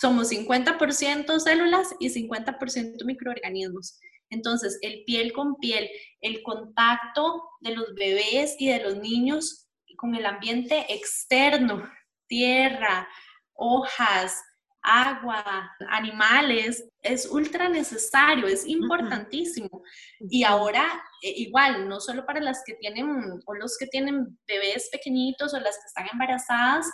[0.00, 3.98] Somos 50% células y 50% microorganismos.
[4.30, 5.88] Entonces, el piel con piel,
[6.20, 11.88] el contacto de los bebés y de los niños con el ambiente externo,
[12.26, 13.08] tierra,
[13.52, 14.42] hojas,
[14.82, 19.82] agua, animales, es ultra necesario, es importantísimo.
[20.18, 20.84] Y ahora,
[21.22, 23.06] eh, igual, no solo para las que tienen
[23.46, 26.90] o los que tienen bebés pequeñitos o las que están embarazadas,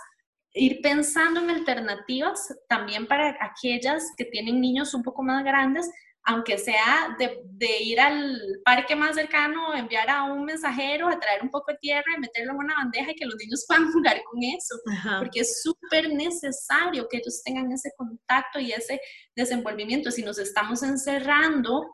[0.52, 5.88] ir pensando en alternativas también para aquellas que tienen niños un poco más grandes
[6.24, 11.50] aunque sea de, ir al parque más cercano, enviar a un mensajero a traer un
[11.50, 14.42] poco de tierra y meterlo en una bandeja y que los niños puedan jugar con
[14.42, 14.76] eso,
[15.18, 19.00] porque es súper necesario que ellos tengan ese contacto y ese
[19.34, 20.10] desenvolvimiento.
[20.10, 21.86] Si nos estamos encerrando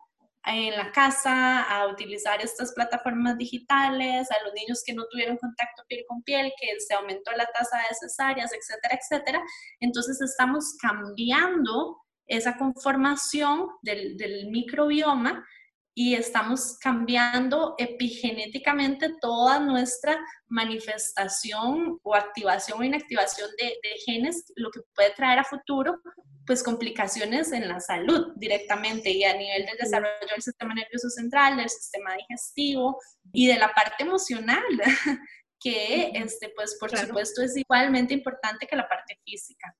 [0.47, 5.83] en la casa a utilizar estas plataformas digitales, a los niños que no tuvieron contacto
[5.89, 9.43] piel con piel, que se aumentó la tasa de cesáreas, etcétera, etcétera,
[9.81, 15.47] entonces estamos cambiando esa conformación del, microbioma
[15.95, 23.73] y estamos cambiando epigenéticamente toda nuestra manifestación o activación o inactivación de,
[24.05, 26.01] genes, lo que puede traer a futuro
[26.47, 31.57] pues complicaciones en la salud directamente y a nivel del desarrollo del sistema nervioso central,
[31.57, 33.01] del sistema digestivo
[33.33, 34.62] y de la parte emocional,
[35.59, 39.75] que este, pues por supuesto es igualmente importante que la parte física.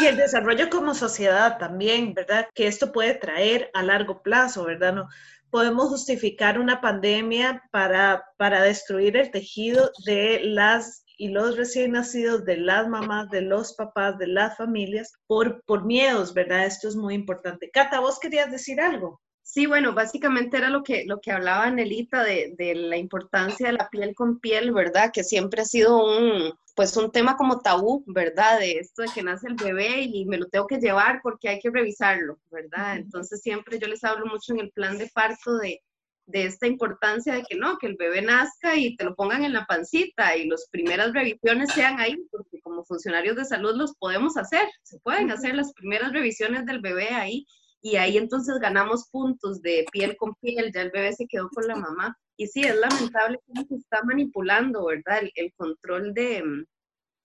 [0.00, 2.48] Y el desarrollo como sociedad también, ¿verdad?
[2.54, 4.92] Que esto puede traer a largo plazo, ¿verdad?
[4.92, 5.08] No
[5.50, 12.44] podemos justificar una pandemia para, para destruir el tejido de las y los recién nacidos,
[12.44, 16.66] de las mamás, de los papás, de las familias, por, por miedos, ¿verdad?
[16.66, 17.70] Esto es muy importante.
[17.70, 19.20] Cata, vos querías decir algo.
[19.54, 23.74] Sí, bueno, básicamente era lo que, lo que hablaba Anelita de, de, la importancia de
[23.74, 25.12] la piel con piel, ¿verdad?
[25.14, 28.58] Que siempre ha sido un, pues un tema como tabú, ¿verdad?
[28.58, 31.60] De esto de que nace el bebé y me lo tengo que llevar porque hay
[31.60, 32.96] que revisarlo, ¿verdad?
[32.96, 35.80] Entonces siempre yo les hablo mucho en el plan de parto de,
[36.26, 39.52] de esta importancia de que no, que el bebé nazca y te lo pongan en
[39.52, 44.36] la pancita y las primeras revisiones sean ahí, porque como funcionarios de salud los podemos
[44.36, 47.46] hacer, se pueden hacer las primeras revisiones del bebé ahí
[47.84, 51.66] y ahí entonces ganamos puntos de piel con piel, ya el bebé se quedó con
[51.66, 52.16] la mamá.
[52.38, 55.20] Y sí, es lamentable cómo se está manipulando, ¿verdad?
[55.34, 56.64] El, control de,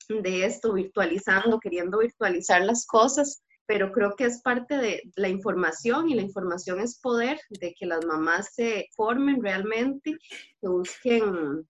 [0.10, 6.10] de esto, virtualizando, queriendo virtualizar las cosas, pero creo que es parte de la información
[6.10, 10.18] y la información es poder, de que las mamás se formen realmente,
[10.60, 11.66] que busquen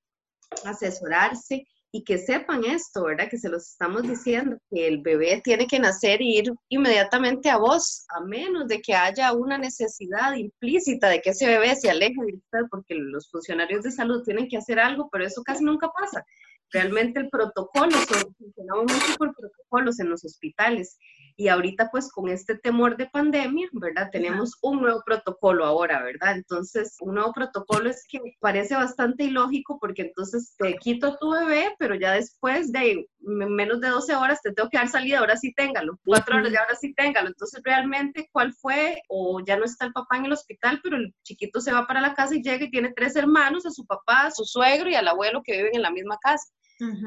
[0.65, 3.29] asesorarse y que sepan esto, ¿verdad?
[3.29, 7.57] Que se los estamos diciendo, que el bebé tiene que nacer y ir inmediatamente a
[7.57, 12.21] vos, a menos de que haya una necesidad implícita de que ese bebé se aleje
[12.25, 15.89] de usted, porque los funcionarios de salud tienen que hacer algo, pero eso casi nunca
[15.89, 16.23] pasa.
[16.71, 17.91] Realmente el protocolo,
[18.37, 20.97] funcionamos mucho por protocolos en los hospitales
[21.39, 24.09] y ahorita pues con este temor de pandemia, ¿verdad?
[24.11, 26.35] Tenemos un nuevo protocolo ahora, ¿verdad?
[26.35, 31.31] Entonces, un nuevo protocolo es que parece bastante ilógico porque entonces te quito a tu
[31.31, 35.37] bebé, pero ya después de menos de 12 horas te tengo que dar salida, ahora
[35.37, 37.29] sí téngalo, cuatro horas ya ahora sí téngalo.
[37.29, 39.01] Entonces, realmente, ¿cuál fue?
[39.07, 42.01] O ya no está el papá en el hospital, pero el chiquito se va para
[42.01, 44.95] la casa y llega y tiene tres hermanos, a su papá, a su suegro y
[44.95, 46.49] al abuelo que viven en la misma casa.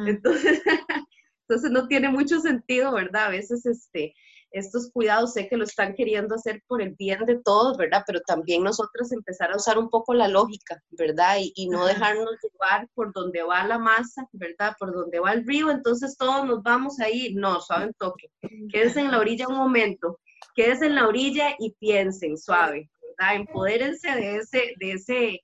[0.07, 0.63] Entonces...
[1.53, 3.27] Entonces no tiene mucho sentido, ¿verdad?
[3.27, 4.15] A veces este,
[4.53, 8.05] estos cuidados sé que lo están queriendo hacer por el bien de todos, ¿verdad?
[8.07, 11.37] Pero también nosotros empezar a usar un poco la lógica, ¿verdad?
[11.55, 14.75] Y, no dejarnos llevar por donde va la masa, ¿verdad?
[14.79, 17.37] Por donde va el río, entonces todos nos vamos a ir.
[17.37, 18.31] No, suave toque.
[18.73, 20.21] Quédense en la orilla un momento,
[20.55, 22.89] quédense en la orilla y piensen suave,
[23.19, 23.37] ¿verdad?
[23.37, 25.41] Empodérense de, ese, de, ese,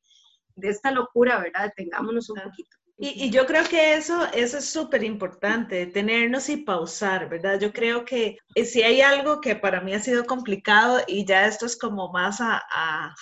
[0.57, 1.71] de esta locura, ¿verdad?
[1.77, 2.78] Tengámonos un poquito.
[3.01, 7.61] Y, yo creo que eso, eso es súper importante, detenernos y pausar, ¿verdad?
[7.61, 11.47] Yo creo que eh, si hay algo que para mí ha sido complicado y ya
[11.47, 13.15] esto es como más a, a,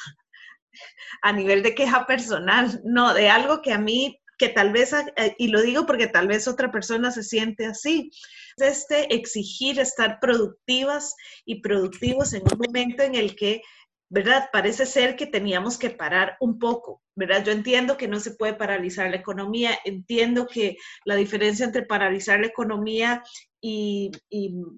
[1.20, 5.34] a nivel de queja personal, no, de algo que a mí que tal vez, eh,
[5.38, 8.10] y lo digo porque tal vez otra persona se siente así,
[8.56, 13.62] es este exigir estar productivas y productivos en un momento en el que
[14.08, 14.48] ¿verdad?
[14.52, 17.44] Parece ser que teníamos que parar un poco, ¿verdad?
[17.44, 22.38] Yo entiendo que no se puede paralizar la economía, entiendo que la diferencia entre paralizar
[22.40, 23.22] la economía
[23.60, 24.12] y,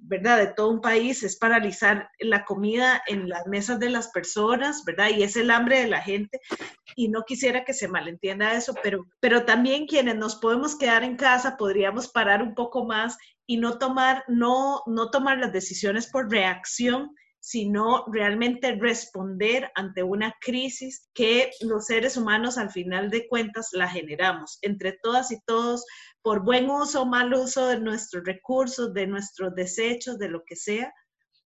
[0.02, 0.38] ¿verdad?
[0.38, 5.10] De todo un país es paralizar la comida en las mesas de las personas, ¿verdad?
[5.10, 6.40] Y es el hambre de la gente.
[6.96, 11.16] Y no quisiera que se malentienda eso, pero, pero también quienes nos podemos quedar en
[11.16, 16.30] casa podríamos parar un poco más y no tomar, no, no tomar las decisiones por
[16.30, 23.68] reacción, sino realmente responder ante una crisis que los seres humanos al final de cuentas
[23.72, 25.84] la generamos entre todas y todos
[26.22, 30.56] por buen uso o mal uso de nuestros recursos, de nuestros desechos, de lo que
[30.56, 30.92] sea,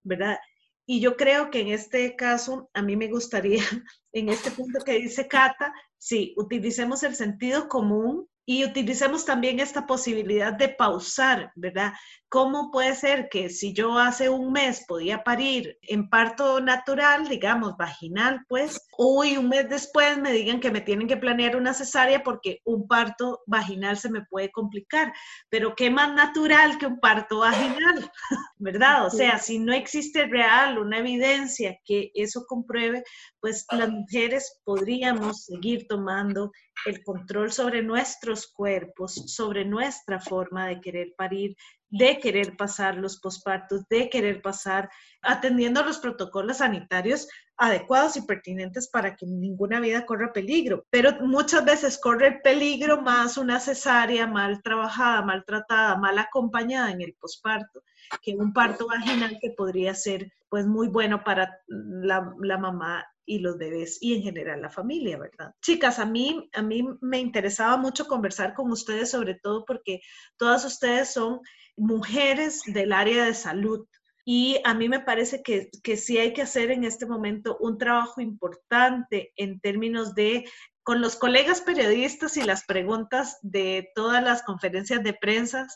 [0.03, 0.37] ¿verdad?
[0.85, 3.61] Y yo creo que en este caso, a mí me gustaría,
[4.13, 9.85] en este punto que dice Cata, sí, utilicemos el sentido común y utilicemos también esta
[9.85, 11.93] posibilidad de pausar, ¿verdad?
[12.27, 17.75] ¿Cómo puede ser que si yo hace un mes podía parir en parto natural, digamos,
[17.77, 22.23] vaginal, pues, hoy un mes después me digan que me tienen que planear una cesárea
[22.23, 25.13] porque un parto vaginal se me puede complicar?
[25.49, 28.11] Pero qué más natural que un parto vaginal,
[28.57, 29.05] ¿verdad?
[29.05, 33.03] O sea, si no existe real una evidencia que eso compruebe,
[33.39, 36.51] pues las mujeres podríamos seguir tomando
[36.85, 41.55] el control sobre nuestros cuerpos, sobre nuestra forma de querer parir,
[41.89, 44.89] de querer pasar los pospartos, de querer pasar
[45.21, 50.85] atendiendo los protocolos sanitarios adecuados y pertinentes para que ninguna vida corra peligro.
[50.89, 57.01] Pero muchas veces corre el peligro más una cesárea mal trabajada, maltratada, mal acompañada en
[57.01, 57.83] el posparto
[58.21, 63.39] que un parto vaginal que podría ser pues muy bueno para la, la mamá y
[63.39, 65.55] los bebés y en general la familia, ¿verdad?
[65.61, 70.01] Chicas, a mí, a mí me interesaba mucho conversar con ustedes, sobre todo porque
[70.35, 71.39] todas ustedes son
[71.77, 73.87] mujeres del área de salud.
[74.25, 77.77] Y a mí me parece que, que sí hay que hacer en este momento un
[77.77, 80.43] trabajo importante en términos de
[80.83, 85.67] con los colegas periodistas y las preguntas de todas las conferencias de prensa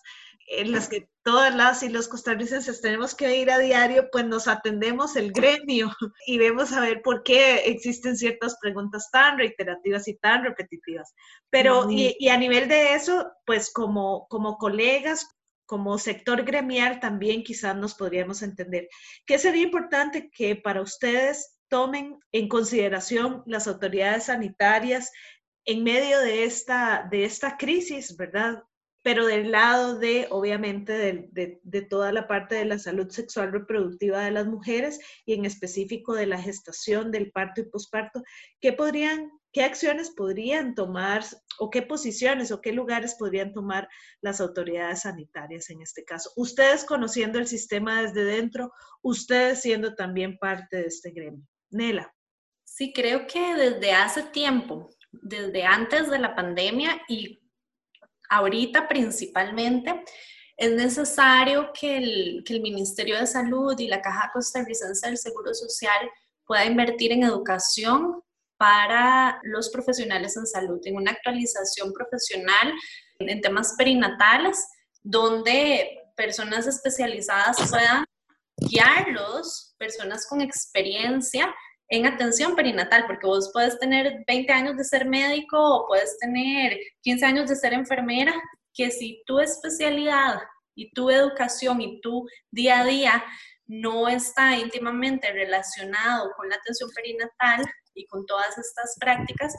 [0.47, 4.47] en las que todas las y los costarricenses tenemos que ir a diario, pues nos
[4.47, 5.89] atendemos el gremio
[6.27, 11.13] y vemos a ver por qué existen ciertas preguntas tan reiterativas y tan repetitivas.
[11.49, 15.27] Pero, y, y, a nivel de eso, pues como, como colegas,
[15.65, 18.88] como sector gremial también quizás nos podríamos entender.
[19.25, 25.12] ¿Qué sería importante que para ustedes tomen en consideración las autoridades sanitarias
[25.65, 28.63] en medio de esta, de esta crisis, ¿verdad?
[29.05, 34.31] Pero del lado de, obviamente, de, toda la parte de la salud sexual reproductiva de
[34.31, 38.23] las mujeres y en específico de la gestación, del parto y posparto,
[38.59, 41.23] ¿qué podrían, qué acciones podrían tomar
[41.59, 43.87] o qué posiciones o qué lugares podrían tomar
[44.21, 46.31] las autoridades sanitarias en este caso?
[46.35, 48.71] Ustedes conociendo el sistema desde dentro,
[49.03, 51.45] ustedes siendo también parte de este gremio.
[51.69, 52.11] Nela.
[52.63, 57.44] Sí, creo que desde hace tiempo, desde antes de la pandemia y
[58.29, 60.03] ahorita principalmente,
[60.57, 65.53] es necesario que el, que el, Ministerio de Salud y la Caja Costarricense del Seguro
[65.53, 66.09] Social
[66.45, 68.21] pueda invertir en educación
[68.57, 72.73] para los profesionales en salud, en una actualización profesional
[73.19, 74.65] en temas perinatales,
[75.03, 78.05] donde personas especializadas puedan
[78.57, 81.53] guiarlos, personas con experiencia
[81.89, 86.77] en atención perinatal, porque vos puedes tener 20 años de ser médico o puedes tener
[87.01, 88.33] 15 años de ser enfermera,
[88.73, 90.39] que si tu especialidad
[90.75, 93.23] y tu educación y tu día a día
[93.67, 99.55] no está íntimamente relacionado con la atención perinatal, y con todas estas prácticas,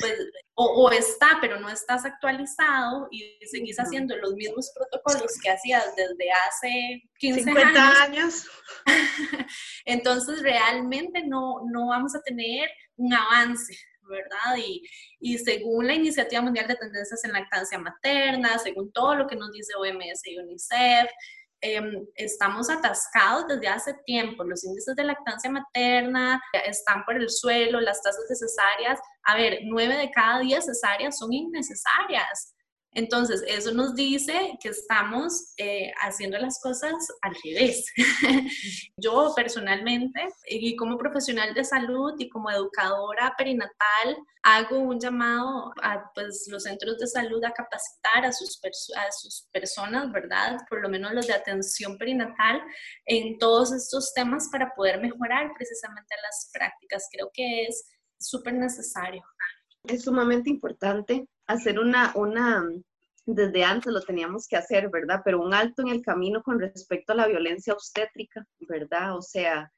[0.00, 0.14] pues,
[0.54, 6.30] o, está, pero no estás actualizado y seguís haciendo los mismos protocolos que hacías desde
[6.48, 8.48] hace 15 50 años.
[9.84, 14.56] Entonces, realmente no, no vamos a tener un avance, ¿verdad?
[14.56, 14.82] Y,
[15.20, 19.52] y, según la Iniciativa Mundial de Tendencias en Lactancia Materna, según todo lo que nos
[19.52, 21.10] dice OMS y UNICEF,
[21.62, 24.44] Em, estamos atascados desde hace tiempo.
[24.44, 29.00] Los índices de lactancia materna están por el suelo, las tasas de cesáreas.
[29.24, 32.55] A ver, nueve de cada diez cesáreas son innecesarias.
[32.96, 37.84] Entonces, eso nos dice que estamos eh, haciendo las cosas al revés.
[38.96, 46.10] Yo personalmente, y como profesional de salud y como educadora perinatal, hago un llamado a
[46.14, 48.58] pues, los centros de salud a capacitar a sus,
[48.96, 50.56] a sus personas, ¿verdad?
[50.66, 52.62] Por lo menos los de atención perinatal,
[53.04, 57.08] en todos estos temas para poder mejorar precisamente las prácticas.
[57.12, 57.84] Creo que es
[58.18, 59.22] súper necesario.
[59.88, 62.64] Es sumamente importante hacer una, una,
[63.24, 65.22] desde antes lo teníamos que hacer, ¿verdad?
[65.24, 69.16] Pero un alto en el camino con respecto a la violencia obstétrica, ¿verdad?
[69.16, 69.72] O sea,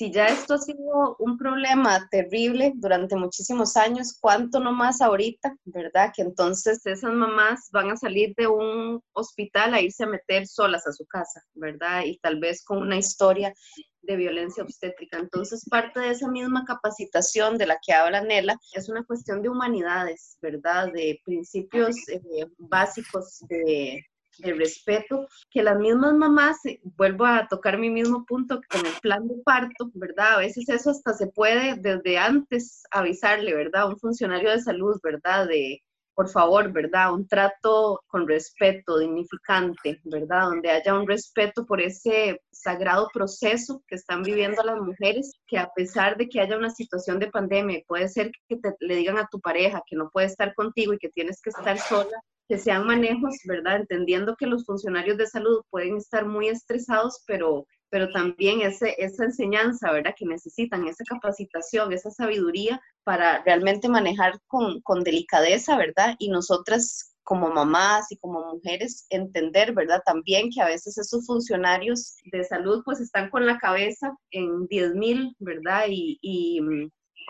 [0.00, 5.54] si ya esto ha sido un problema terrible durante muchísimos años, ¿cuánto no más ahorita,
[5.66, 6.10] verdad?
[6.16, 10.86] Que entonces esas mamás van a salir de un hospital a irse a meter solas
[10.86, 12.04] a su casa, ¿verdad?
[12.06, 13.52] Y tal vez con una historia
[14.00, 15.18] de violencia obstétrica.
[15.18, 19.50] Entonces, parte de esa misma capacitación de la que habla Nela es una cuestión de
[19.50, 20.90] humanidades, ¿verdad?
[20.94, 24.02] De principios eh, básicos de,
[24.40, 28.92] de respeto, que las mismas mamás, eh, vuelvo a tocar mi mismo punto con el
[29.00, 30.34] plan de parto, ¿verdad?
[30.34, 33.88] A veces eso hasta se puede desde antes avisarle, ¿verdad?
[33.88, 35.46] Un funcionario de salud, ¿verdad?
[35.46, 35.82] De,
[36.14, 37.14] por favor, ¿verdad?
[37.14, 40.50] Un trato con respeto, dignificante, ¿verdad?
[40.50, 45.70] Donde haya un respeto por ese sagrado proceso que están viviendo las mujeres, que a
[45.74, 49.28] pesar de que haya una situación de pandemia, puede ser que te, le digan a
[49.30, 52.20] tu pareja que no puede estar contigo y que tienes que estar sola,
[52.50, 53.76] que sean manejos, ¿verdad?
[53.76, 59.26] Entendiendo que los funcionarios de salud pueden estar muy estresados, pero, pero también ese, esa
[59.26, 60.16] enseñanza, ¿verdad?
[60.18, 66.16] Que necesitan, esa capacitación, esa sabiduría para realmente manejar con, con delicadeza, ¿verdad?
[66.18, 70.02] Y nosotras como mamás y como mujeres entender, ¿verdad?
[70.04, 74.94] También que a veces esos funcionarios de salud pues están con la cabeza en 10
[74.94, 75.84] mil, ¿verdad?
[75.88, 76.60] Y, y,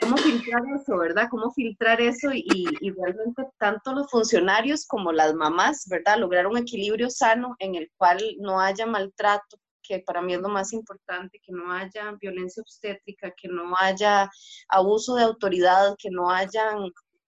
[0.01, 1.29] cómo filtrar eso, ¿verdad?
[1.31, 2.45] Cómo filtrar eso y,
[2.81, 6.19] y, realmente tanto los funcionarios como las mamás, ¿verdad?
[6.19, 10.49] Lograr un equilibrio sano en el cual no haya maltrato, que para mí es lo
[10.49, 14.31] más importante, que no haya violencia obstétrica, que no haya
[14.69, 16.77] abuso de autoridad, que no haya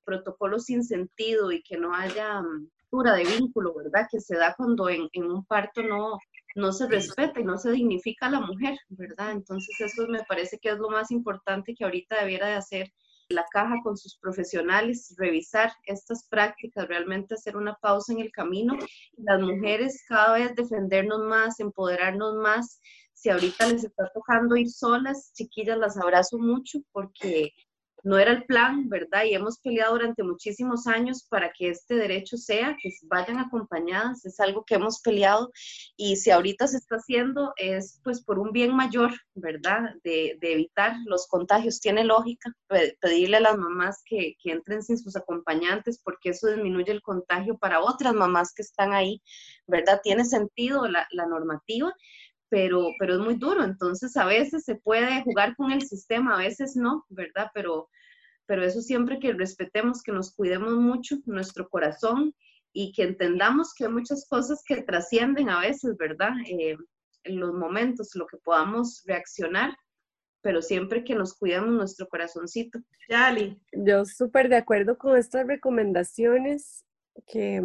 [0.05, 2.43] protocolos sin sentido y que no haya
[2.91, 4.07] cura de vínculo, ¿verdad?
[4.11, 6.19] Que se da cuando en, en un parto no,
[6.55, 9.33] no se respeta y no se dignifica a la mujer, ¿verdad?
[9.33, 12.93] Entonces eso me parece que es lo más importante que ahorita debiera de hacer
[13.29, 18.77] la caja con sus profesionales, revisar estas prácticas, realmente hacer una pausa en el camino
[19.17, 22.81] las mujeres cada vez defendernos más, empoderarnos más.
[23.13, 27.53] Si ahorita les está tocando ir solas, chiquillas, las abrazo mucho porque
[28.03, 29.25] no era el plan, ¿verdad?
[29.25, 34.41] Y hemos peleado durante muchísimos años para que este derecho sea, que vayan acompañadas, es
[34.41, 35.53] algo que hemos peleado
[35.97, 39.95] y si ahorita se está haciendo es pues por un bien mayor, ¿verdad?
[40.03, 41.81] De, evitar los contagios.
[41.81, 42.53] Tiene lógica
[43.01, 47.81] pedirle a las mamás que, entren sin sus acompañantes porque eso disminuye el contagio para
[47.81, 49.23] otras mamás que están ahí,
[49.67, 50.01] ¿verdad?
[50.03, 51.95] Tiene sentido la normativa,
[52.53, 53.65] pero, pero es muy duro.
[53.65, 57.51] Entonces, a veces se puede jugar con el sistema, a veces no, ¿verdad?
[57.55, 57.89] Pero,
[58.45, 62.35] pero eso siempre que respetemos, que nos cuidemos mucho nuestro corazón
[62.75, 66.33] y que entendamos que hay muchas cosas que trascienden a veces, ¿verdad?
[66.47, 66.77] Eh,
[67.25, 69.75] en los momentos, lo que podamos reaccionar,
[70.43, 72.81] pero siempre que nos cuidemos nuestro corazoncito.
[73.09, 73.59] Yali.
[73.73, 76.85] Yo súper de acuerdo con estas recomendaciones
[77.27, 77.63] que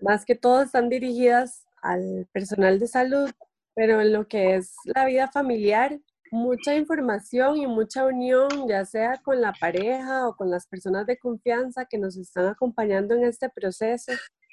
[0.00, 3.30] más que todo están dirigidas al personal de salud,
[3.74, 5.98] pero en lo que es la vida familiar,
[6.30, 11.18] mucha información y mucha unión, ya sea con la pareja o con las personas de
[11.18, 14.12] confianza que nos están acompañando en este proceso,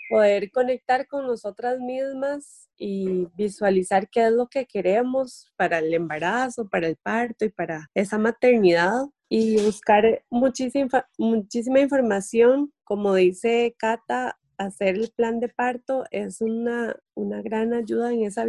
[0.10, 6.68] poder conectar con nosotras mismas y visualizar qué es lo que queremos para el embarazo,
[6.68, 14.39] para el parto y para esa maternidad y buscar muchísima, muchísima información, como dice Cata,
[14.60, 18.46] hacer el plan de parto es una, una gran ayuda en esa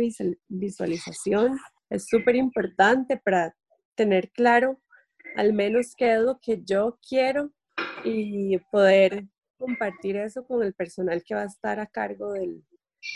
[0.48, 1.58] visualización.
[1.88, 3.56] Es súper importante para
[3.94, 4.80] tener claro
[5.36, 7.52] al menos qué es lo que yo quiero
[8.04, 12.64] y poder compartir eso con el personal que va a estar a cargo del,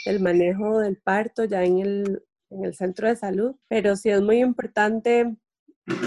[0.07, 3.57] del manejo del parto ya en el, en el centro de salud.
[3.69, 5.35] Pero sí es muy importante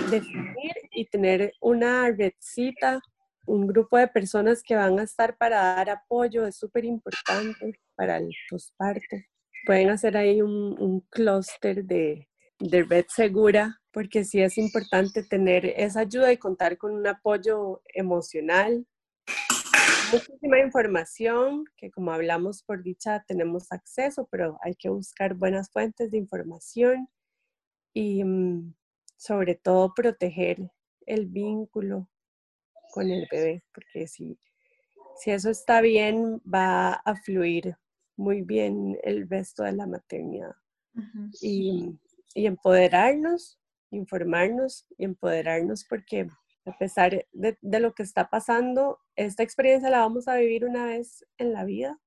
[0.10, 3.02] definir y tener una redcita
[3.48, 8.18] un grupo de personas que van a estar para dar apoyo es súper importante para
[8.18, 9.18] el posparto.
[9.66, 12.28] Pueden hacer ahí un, un clúster de,
[12.60, 17.82] de red segura, porque sí es importante tener esa ayuda y contar con un apoyo
[17.94, 18.86] emocional.
[20.12, 26.12] Muchísima información que como hablamos por dicha tenemos acceso, pero hay que buscar buenas fuentes
[26.12, 27.10] de información
[27.94, 28.74] y mm,
[29.18, 30.72] sobre todo proteger
[31.06, 32.10] el vínculo
[32.94, 34.38] con el bebé, porque si,
[35.18, 37.76] si eso está bien, va a fluir
[38.16, 40.56] muy bien el resto de la maternidad.
[41.42, 41.98] y,
[42.36, 43.60] empoderarnos,
[43.90, 46.28] informarnos y empoderarnos porque
[46.66, 50.86] a pesar de, de, lo que está pasando, esta experiencia la vamos a vivir una
[50.86, 52.00] vez en la vida.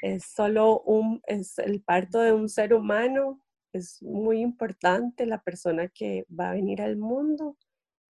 [0.00, 5.88] Es solo un, es el parto de un ser humano, es muy importante la persona
[5.88, 7.58] que va a venir al mundo,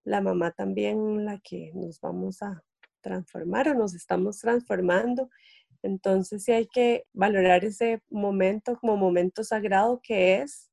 [0.05, 2.63] la mamá también la que nos vamos a
[3.01, 5.31] transformar o nos estamos transformando.
[5.83, 10.71] Entonces sí hay que valorar ese momento como momento sagrado que es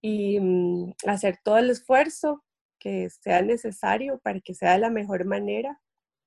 [0.00, 2.44] y mm, hacer todo el esfuerzo
[2.78, 5.80] que sea necesario para que sea de la mejor manera,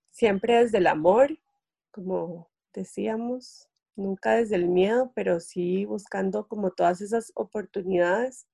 [0.09, 1.37] siempre desde el amor,
[1.91, 8.47] como decíamos, nunca desde el miedo, pero sí buscando como todas esas oportunidades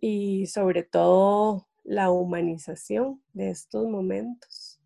[0.00, 4.80] y sobre todo la humanización de estos momentos.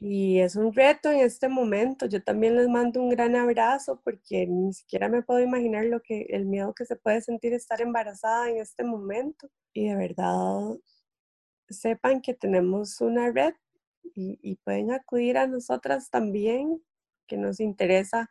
[0.00, 2.06] Y es un reto en este momento.
[2.06, 6.22] Yo también les mando un gran abrazo porque ni siquiera me puedo imaginar lo que
[6.30, 9.48] el miedo que se puede sentir estar embarazada en este momento.
[9.72, 10.76] Y de verdad
[11.68, 13.54] sepan que tenemos una red
[14.02, 16.82] y, y pueden acudir a nosotras también,
[17.28, 18.28] que nos interesa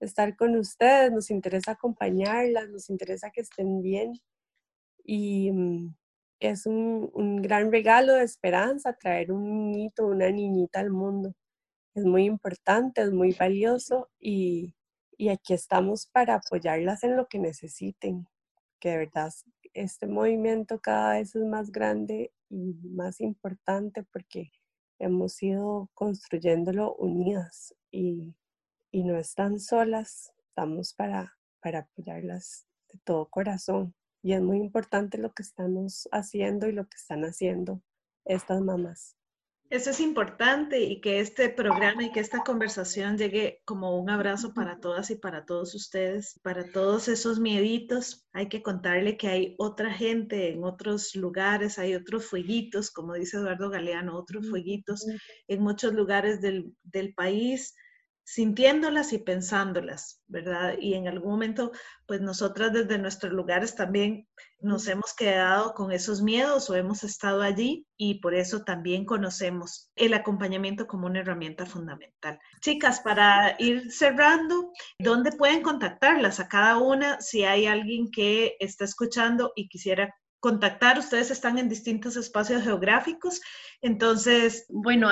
[0.00, 4.14] estar con ustedes, nos interesa acompañarlas, nos interesa que estén bien.
[5.04, 5.94] Y mm,
[6.48, 11.34] es un, un, gran regalo de esperanza traer un niñito, una niñita al mundo.
[11.94, 14.74] Es muy importante, es muy valioso y,
[15.16, 18.26] y aquí estamos para apoyarlas en lo que necesiten.
[18.80, 19.32] Que de verdad
[19.74, 24.50] este movimiento cada vez es más grande y más importante porque
[24.98, 28.36] hemos ido construyéndolo unidas y,
[28.90, 33.94] y no están solas, estamos para, para apoyarlas de todo corazón.
[34.24, 37.82] Y es muy importante lo que estamos haciendo y lo que están haciendo
[38.24, 39.18] estas mamás.
[39.68, 44.54] Eso es importante y que este programa y que esta conversación llegue como un abrazo
[44.54, 48.26] para todas y para todos ustedes, para todos esos mieditos.
[48.32, 53.36] Hay que contarle que hay otra gente en otros lugares, hay otros fueguitos, como dice
[53.36, 55.06] Eduardo Galeano, otros fueguitos
[55.48, 57.74] en muchos lugares del, del país
[58.24, 60.76] sintiéndolas y pensándolas, ¿verdad?
[60.80, 61.72] Y en algún momento,
[62.06, 64.26] pues nosotras desde nuestros lugares también
[64.60, 69.90] nos hemos quedado con esos miedos o hemos estado allí y por eso también conocemos
[69.94, 72.38] el acompañamiento como una herramienta fundamental.
[72.62, 78.84] Chicas, para ir cerrando, ¿dónde pueden contactarlas a cada una si hay alguien que está
[78.86, 80.14] escuchando y quisiera
[80.44, 80.98] contactar.
[80.98, 83.40] Ustedes están en distintos espacios geográficos,
[83.80, 84.66] entonces...
[84.68, 85.08] Bueno,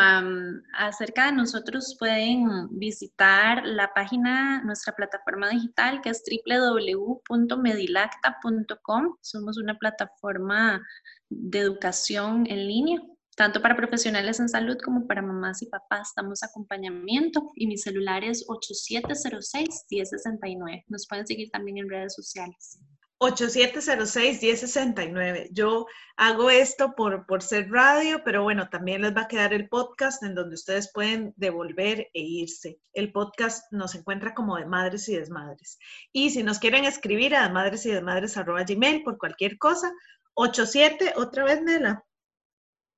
[0.76, 9.16] acerca de nosotros pueden visitar la página, nuestra plataforma digital que es www.medilacta.com.
[9.22, 10.82] Somos una plataforma
[11.30, 13.00] de educación en línea
[13.34, 16.12] tanto para profesionales en salud como para mamás y papás.
[16.14, 20.84] Damos acompañamiento y mi celular es 8706-1069.
[20.88, 22.78] Nos pueden seguir también en redes sociales.
[23.22, 25.48] 8706-1069.
[25.52, 29.68] Yo hago esto por, por ser radio, pero bueno, también les va a quedar el
[29.68, 32.80] podcast en donde ustedes pueden devolver e irse.
[32.92, 35.78] El podcast nos encuentra como de madres y desmadres.
[36.12, 39.92] Y si nos quieren escribir a madres y desmadres arroba gmail por cualquier cosa,
[40.34, 42.04] 87, otra vez, Nela.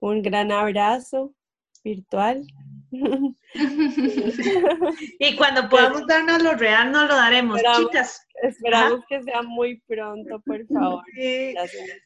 [0.00, 1.34] Un gran abrazo
[1.84, 2.46] virtual.
[5.18, 8.26] y cuando podamos darnos lo real, nos lo daremos, esperamos, chicas.
[8.42, 11.04] Esperamos que sea muy pronto, por favor.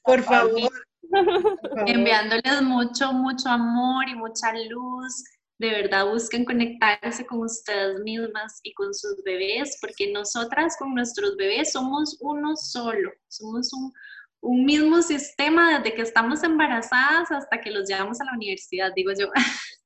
[0.05, 0.71] por favor.
[1.87, 5.25] Enviándoles mucho, mucho amor y mucha luz.
[5.59, 11.37] De verdad busquen conectarse con ustedes mismas y con sus bebés, porque nosotras con nuestros
[11.37, 13.93] bebés somos uno solo, somos un,
[14.41, 19.13] un mismo sistema desde que estamos embarazadas hasta que los llevamos a la universidad, digo
[19.19, 19.31] yo.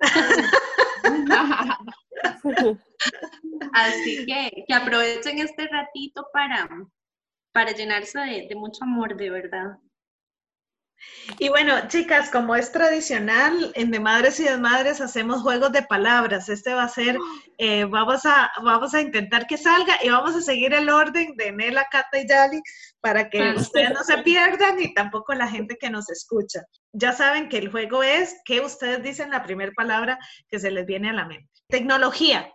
[3.72, 6.68] Así que, que aprovechen este ratito para,
[7.52, 9.78] para llenarse de, de mucho amor, de verdad.
[11.38, 16.48] Y bueno, chicas, como es tradicional, en De Madres y Desmadres hacemos juegos de palabras.
[16.48, 17.16] Este va a ser,
[17.58, 21.52] eh, vamos, a, vamos a intentar que salga y vamos a seguir el orden de
[21.52, 22.60] Nela, Cata y Yali
[23.00, 26.62] para que ustedes no se pierdan y tampoco la gente que nos escucha.
[26.92, 30.18] Ya saben que el juego es que ustedes dicen la primera palabra
[30.48, 31.48] que se les viene a la mente.
[31.68, 32.50] Tecnología.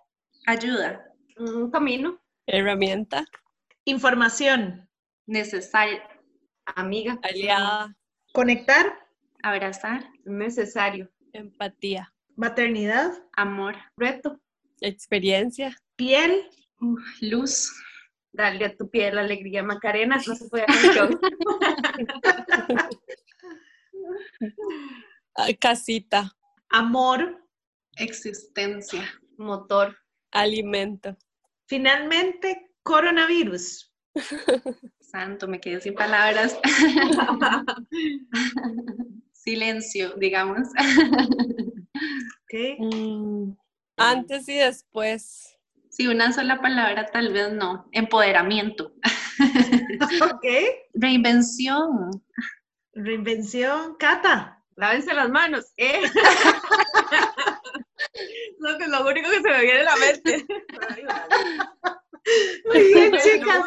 [0.48, 1.06] Ayuda.
[1.38, 2.20] Un camino.
[2.48, 3.26] Herramienta.
[3.86, 4.90] Información.
[5.28, 6.02] Necesario.
[6.66, 7.20] Amiga.
[7.22, 7.96] Aliada.
[8.34, 8.98] Conectar.
[9.44, 10.10] Abrazar.
[10.26, 11.10] Necesario.
[11.32, 12.12] Empatía.
[12.36, 13.12] Maternidad.
[13.34, 13.76] Amor.
[13.98, 14.40] Reto.
[14.82, 15.78] Experiencia.
[15.96, 16.50] Piel.
[16.82, 17.72] Uh, luz.
[18.32, 20.20] Darle a tu piel alegría, Macarena.
[20.26, 21.20] No se puede canción.
[25.60, 26.32] Casita.
[26.70, 27.44] Amor.
[27.98, 29.04] Existencia.
[29.38, 29.98] Motor.
[30.32, 31.16] Alimento.
[31.68, 33.91] Finalmente, coronavirus.
[35.00, 36.58] Santo, me quedé sin palabras.
[39.32, 40.68] Silencio, digamos.
[42.46, 42.78] Okay.
[42.80, 43.56] Mm,
[43.98, 45.58] antes y después.
[45.89, 47.88] Sí, una sola palabra tal vez no.
[47.91, 48.94] Empoderamiento.
[50.24, 50.46] ok.
[50.96, 52.24] Reinvención.
[52.94, 53.96] Reinvención.
[54.00, 54.62] Cata.
[54.76, 55.72] Lávense las manos.
[55.78, 56.02] ¿eh?
[58.60, 60.46] no, que es lo único que se me viene a la mente.
[62.66, 63.66] Muy bien, chicas.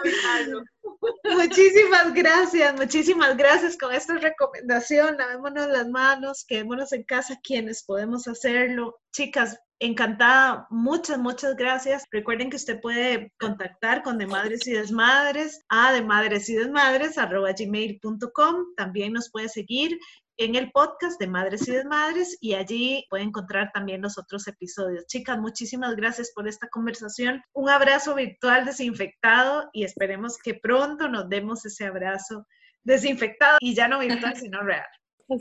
[1.25, 5.17] Muchísimas gracias, muchísimas gracias con esta recomendación.
[5.17, 8.99] Lavémonos las manos, quedémonos en casa quienes podemos hacerlo.
[9.13, 12.05] Chicas, encantada, muchas, muchas gracias.
[12.11, 17.19] Recuerden que usted puede contactar con De Madres y Desmadres a de madres y desmadres
[17.19, 18.75] arroba gmail.com.
[18.77, 19.99] También nos puede seguir
[20.39, 25.07] en el podcast de Madres y Desmadres y allí puede encontrar también los otros episodios.
[25.07, 27.43] Chicas, muchísimas gracias por esta conversación.
[27.55, 32.47] Un abrazo virtual desinfectado y esperemos que pronto nos demos ese abrazo
[32.82, 34.87] desinfectado y ya no virtual, sino real.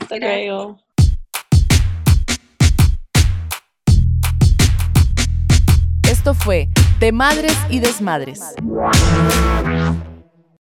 [0.00, 0.78] Hasta luego.
[6.08, 6.68] Esto fue
[6.98, 8.40] De Madres y Desmadres.